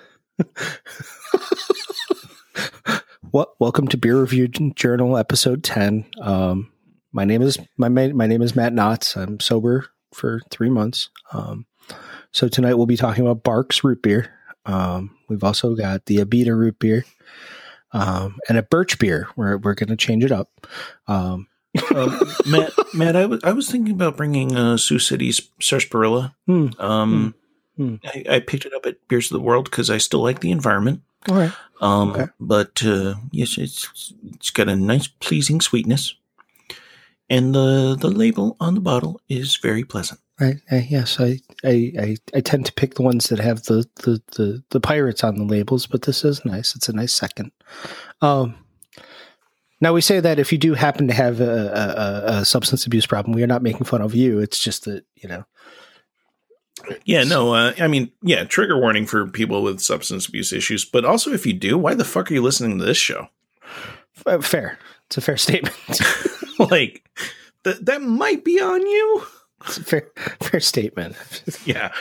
[3.32, 6.04] What welcome to Beer Review Journal episode 10.
[6.20, 6.70] Um
[7.12, 9.16] my name is my my name is Matt Knotts.
[9.16, 11.08] I'm sober for 3 months.
[11.32, 11.64] Um
[12.30, 14.30] so tonight we'll be talking about Barq's root beer.
[14.66, 17.06] Um we've also got the Abita root beer.
[17.92, 19.28] Um and a birch beer.
[19.34, 20.66] We're we're going to change it up.
[21.08, 21.48] Um
[21.96, 26.36] Um, Matt, Matt, I was I was thinking about bringing uh, Sioux City's sarsaparilla.
[26.46, 26.68] Hmm.
[26.78, 27.34] Um,
[27.78, 27.94] Hmm.
[28.04, 30.50] I, I picked it up at Beers of the World because I still like the
[30.50, 31.00] environment.
[31.28, 31.52] All right.
[31.80, 32.26] Um, Okay.
[32.38, 36.14] but uh, yes, it's it's got a nice, pleasing sweetness,
[37.28, 40.20] and the the label on the bottle is very pleasant.
[40.40, 43.84] I, I yes, I, I I I tend to pick the ones that have the,
[44.04, 46.74] the the the pirates on the labels, but this is nice.
[46.76, 47.50] It's a nice second.
[48.20, 48.54] Um,
[49.80, 53.06] now we say that if you do happen to have a, a- a substance abuse
[53.06, 54.38] problem, we are not making fun of you.
[54.38, 55.44] It's just that you know.
[57.04, 61.04] Yeah, no, uh, I mean, yeah, trigger warning for people with substance abuse issues, but
[61.04, 63.28] also if you do, why the fuck are you listening to this show?
[64.26, 64.78] uh, Fair.
[65.06, 65.76] It's a fair statement.
[66.58, 67.04] like,
[67.64, 69.22] th- that might be on you.
[69.66, 70.08] it's a fair
[70.40, 71.16] fair statement.
[71.66, 71.92] Yeah.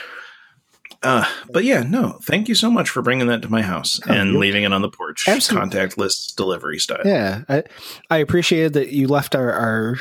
[1.04, 4.36] Uh, but yeah, no, thank you so much for bringing that to my house and
[4.36, 5.70] leaving it on the porch, Absolutely.
[5.70, 7.02] contactless delivery style.
[7.04, 7.64] Yeah, I
[8.12, 9.96] I appreciated that you left our our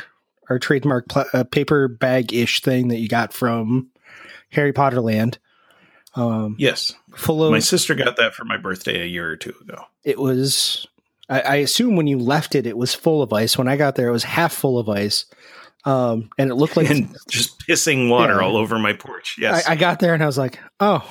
[0.49, 3.89] our trademark pl- uh, paper bag ish thing that you got from
[4.51, 5.37] Harry Potter Land.
[6.15, 9.53] Um, Yes, full of my sister got that for my birthday a year or two
[9.61, 9.83] ago.
[10.03, 10.85] it was
[11.29, 13.95] I, I assume when you left it it was full of ice when i got
[13.95, 15.23] there it was half full of ice
[15.85, 18.41] um and it looked like and just pissing water Yeah.
[18.45, 19.37] all over my porch.
[19.39, 19.65] Yes.
[19.67, 21.01] I, I got there and i was like oh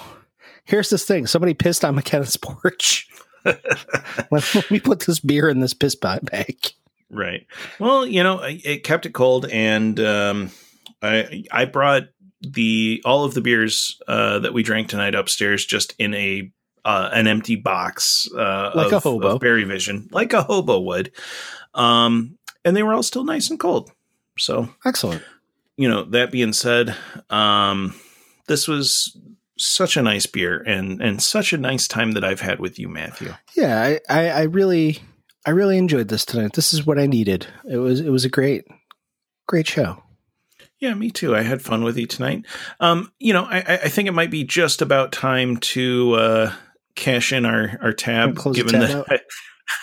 [0.64, 3.08] here's this thing somebody pissed on mckenna's porch
[3.46, 3.62] let,
[4.54, 6.56] let me put this beer in this piss ba- bag
[7.12, 7.44] Right.
[7.80, 10.52] Well, you know, it kept it cold, and um,
[11.02, 12.04] I I brought
[12.40, 16.50] the all of the beers uh, that we drank tonight upstairs just in a
[16.84, 19.28] uh, an empty box, uh, Like of, a hobo.
[19.34, 21.12] of Berry Vision, like a hobo would,
[21.74, 23.90] um, and they were all still nice and cold.
[24.38, 25.22] So, excellent
[25.80, 26.94] you know, that being said,
[27.30, 27.94] um,
[28.48, 29.16] this was
[29.56, 32.86] such a nice beer and and such a nice time that I've had with you,
[32.88, 33.34] Matthew.
[33.56, 34.98] yeah I, I i really
[35.46, 38.30] i really enjoyed this tonight this is what i needed it was it was a
[38.30, 38.64] great
[39.46, 40.02] great show
[40.80, 41.36] Yeah, me too.
[41.36, 42.46] I had fun with you tonight.
[42.80, 46.52] Um, you know, I, I think it might be just about time to uh,
[46.94, 49.20] cash in our our tab, given tab that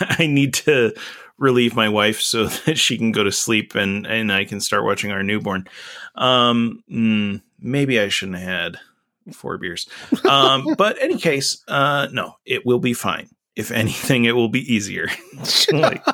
[0.00, 0.92] I, I need to
[1.38, 4.84] relieve my wife so that she can go to sleep and and I can start
[4.84, 5.68] watching our newborn.
[6.16, 8.76] Um, mm, maybe I shouldn't have had
[9.32, 9.88] four beers.
[10.28, 13.28] Um, but any case, uh, no, it will be fine.
[13.54, 15.08] If anything, it will be easier.
[15.72, 16.04] like,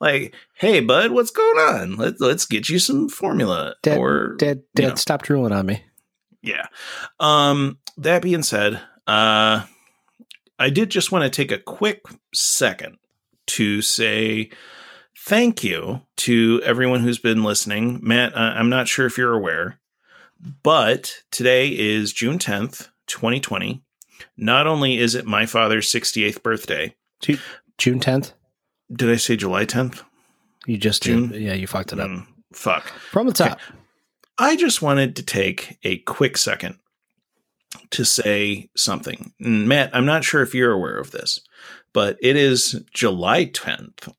[0.00, 1.96] like, hey, bud, what's going on?
[1.96, 4.94] Let's let's get you some formula dad or dad you dad know.
[4.96, 5.82] stop drooling on me
[6.42, 6.66] Yeah.
[7.20, 9.64] Um, that being said, uh,
[10.58, 12.98] I did just want to take a quick second
[13.46, 14.50] to say
[15.16, 18.00] thank you to everyone who's been listening.
[18.02, 19.78] Matt, uh, I'm not sure if you're aware,
[20.62, 23.82] but today is June 10th, 2020.
[24.36, 26.94] Not only is it my father's 68th birthday,
[27.78, 28.32] june 10th
[28.92, 30.02] did I say July 10th?
[30.66, 31.28] you just June?
[31.28, 32.84] did yeah you fucked it up Mm, fuck.
[33.10, 33.60] From the top.
[34.38, 36.78] I just wanted to take a quick second
[37.90, 39.32] to say something.
[39.38, 41.38] Matt, I'm not sure if you're aware of this,
[41.92, 44.12] but it is July 10th.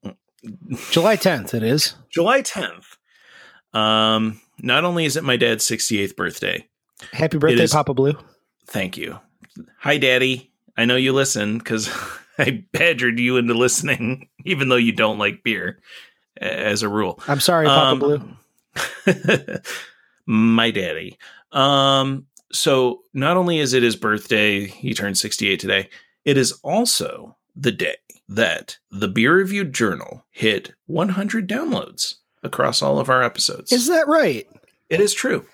[0.92, 1.96] July 10th, it is.
[2.10, 2.86] July 10th.
[3.74, 6.68] Um, not only is it my dad's 68th birthday,
[7.12, 8.18] Happy birthday, is- Papa Blue.
[8.68, 9.20] thank you.
[9.80, 10.52] Hi, Daddy.
[10.78, 11.90] I know you listen because
[12.40, 15.80] I badgered you into listening, even though you don't like beer,
[16.38, 17.20] as a rule.
[17.28, 19.58] I'm sorry, Papa Um, Blue.
[20.26, 21.18] my daddy.
[21.52, 25.90] Um, so not only is it his birthday, he turned 68 today,
[26.26, 27.96] it is also the day
[28.28, 33.72] that the Beer Review Journal hit 100 downloads across all of our episodes.
[33.72, 34.48] Is that right?
[34.90, 35.46] it is true.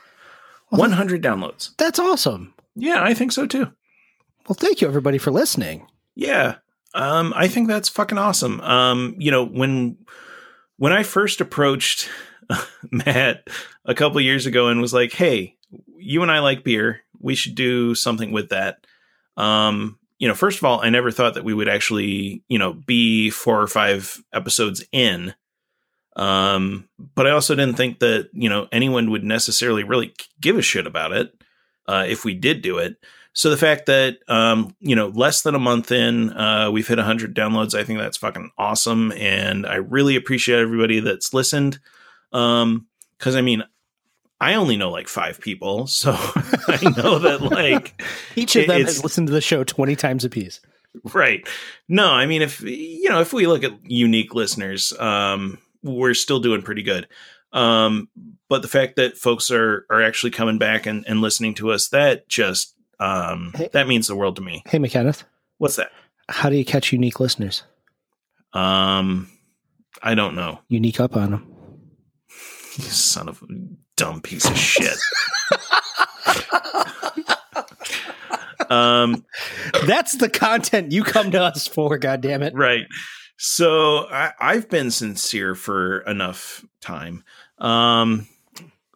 [0.69, 1.75] 100 downloads.
[1.77, 2.53] That's awesome.
[2.75, 3.67] Yeah, I think so too.
[4.47, 5.85] Well, thank you, everybody, for listening.
[6.15, 6.55] Yeah.
[6.93, 8.59] Um, I think that's fucking awesome.
[8.61, 9.97] Um, you know, when
[10.77, 12.09] when I first approached
[12.91, 13.47] Matt
[13.85, 15.55] a couple years ago and was like, "Hey,
[15.97, 17.01] you and I like beer.
[17.19, 18.85] We should do something with that."
[19.37, 22.73] Um, you know, first of all, I never thought that we would actually, you know,
[22.73, 25.33] be four or five episodes in.
[26.15, 30.61] Um, but I also didn't think that, you know, anyone would necessarily really give a
[30.61, 31.33] shit about it
[31.87, 32.97] uh, if we did do it.
[33.33, 36.97] So the fact that um, you know less than a month in, uh, we've hit
[36.97, 37.77] 100 downloads.
[37.77, 41.79] I think that's fucking awesome, and I really appreciate everybody that's listened.
[42.33, 42.87] Um,
[43.17, 43.63] because I mean,
[44.39, 46.11] I only know like five people, so
[46.67, 48.01] I know that like
[48.35, 50.59] Each of them has listened to the show 20 times apiece.
[51.13, 51.47] right.
[51.87, 56.39] No, I mean if you know if we look at unique listeners, um, we're still
[56.39, 57.07] doing pretty good.
[57.53, 58.09] Um,
[58.49, 61.87] but the fact that folks are are actually coming back and, and listening to us,
[61.89, 63.69] that just um, Hey.
[63.73, 64.63] that means the world to me.
[64.67, 65.23] Hey, McKenneth,
[65.57, 65.91] What's that?
[66.29, 67.63] how do you catch unique listeners?
[68.53, 69.29] Um,
[70.01, 70.59] I don't know.
[70.69, 71.47] Unique up on them.
[72.77, 73.45] You son of a
[73.97, 74.97] dumb piece of shit.
[78.69, 79.25] um,
[79.85, 82.51] That's the content you come to us for, goddammit.
[82.53, 82.85] right.
[83.37, 87.23] So I, I've been sincere for enough time.
[87.57, 88.27] Um,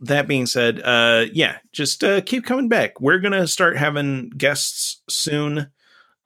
[0.01, 2.99] that being said, uh, yeah, just uh, keep coming back.
[2.99, 5.71] We're gonna start having guests soon.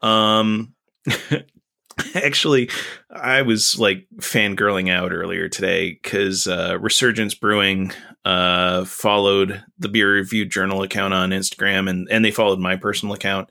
[0.02, 0.74] Um,
[2.16, 2.70] actually,
[3.10, 7.92] I was like fangirling out earlier today because uh, Resurgence Brewing
[8.26, 13.14] uh, followed the Beer Review Journal account on Instagram, and and they followed my personal
[13.14, 13.50] account.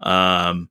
[0.00, 0.68] Um,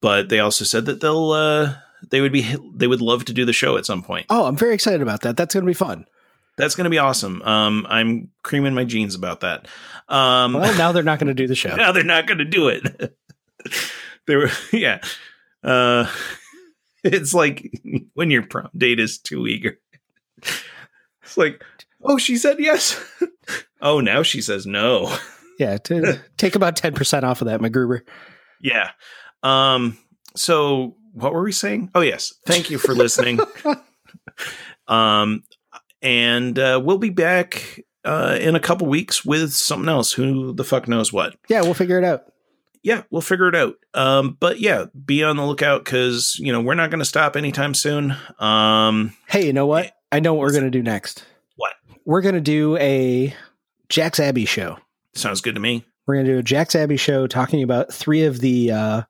[0.00, 1.74] but they also said that they'll uh,
[2.10, 4.26] they would be they would love to do the show at some point.
[4.30, 5.36] Oh, I'm very excited about that.
[5.36, 6.06] That's to be fun.
[6.56, 7.42] That's going to be awesome.
[7.42, 9.66] Um, I'm creaming my jeans about that.
[10.08, 11.74] Um, Well, now they're not going to do the show.
[11.76, 13.16] now they're not going to do it.
[14.26, 15.00] they were, yeah.
[15.62, 16.06] Uh,
[17.04, 17.70] it's like
[18.14, 19.78] when your prom date is too eager.
[21.22, 21.62] It's like,
[22.02, 23.02] oh, she said yes.
[23.82, 25.14] oh, now she says no.
[25.58, 28.02] Yeah, to take about 10% off of that, McGruber.
[28.60, 28.90] Yeah.
[29.42, 29.98] Um.
[30.34, 31.90] So what were we saying?
[31.94, 32.34] Oh yes.
[32.46, 33.40] Thank you for listening.
[34.88, 35.42] um,
[36.02, 40.12] and uh, we'll be back uh, in a couple weeks with something else.
[40.12, 41.36] Who the fuck knows what?
[41.48, 42.24] Yeah, we'll figure it out.
[42.82, 43.74] yeah, we'll figure it out.
[43.94, 47.36] Um, but yeah, be on the lookout because you know we're not going to stop
[47.36, 48.14] anytime soon.
[48.38, 49.92] Um, Hey, you know what?
[50.12, 51.24] I know what we're going to do next.
[51.56, 51.72] What?
[52.04, 53.34] We're going to do a
[53.88, 54.78] Jack's Abbey show.
[55.14, 55.84] sounds good to me.
[56.06, 59.02] We're going to do a Jack's Abbey show talking about three of the uh,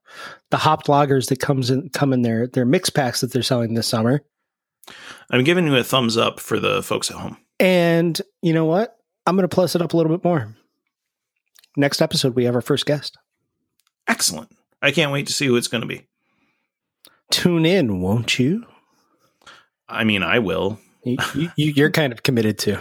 [0.51, 3.75] the hopped lagers that comes in come in their their mix packs that they're selling
[3.75, 4.23] this summer.
[5.31, 7.37] I'm giving you a thumbs up for the folks at home.
[7.59, 8.97] And you know what?
[9.27, 10.55] I'm going to plus it up a little bit more.
[11.77, 13.19] Next episode, we have our first guest.
[14.07, 14.51] Excellent.
[14.81, 16.07] I can't wait to see who it's going to be.
[17.31, 18.65] Tune in, won't you?
[19.89, 20.79] I mean, I will.
[21.37, 22.81] You, you, you're kind of committed to.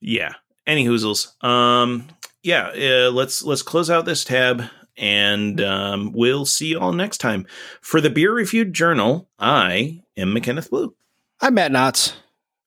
[0.00, 0.34] Yeah.
[0.64, 1.42] Any hoozles.
[1.42, 2.06] Um,
[2.44, 2.68] yeah.
[2.68, 4.62] Uh, let's let's close out this tab,
[4.96, 7.48] and um, we'll see you all next time
[7.80, 9.28] for the Beer Reviewed Journal.
[9.40, 10.94] I am McKenneth Blue.
[11.40, 12.14] I'm Matt Knotts.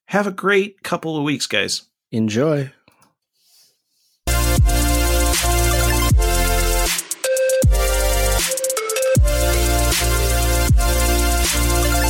[0.07, 1.84] Have a great couple of weeks, guys.
[2.11, 2.72] Enjoy.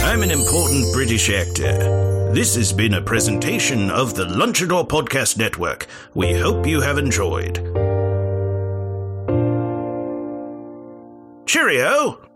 [0.03, 2.31] I'm an important British actor.
[2.33, 5.87] This has been a presentation of the Lunchador Podcast Network.
[6.13, 7.57] We hope you have enjoyed.
[11.45, 12.26] Cheerio!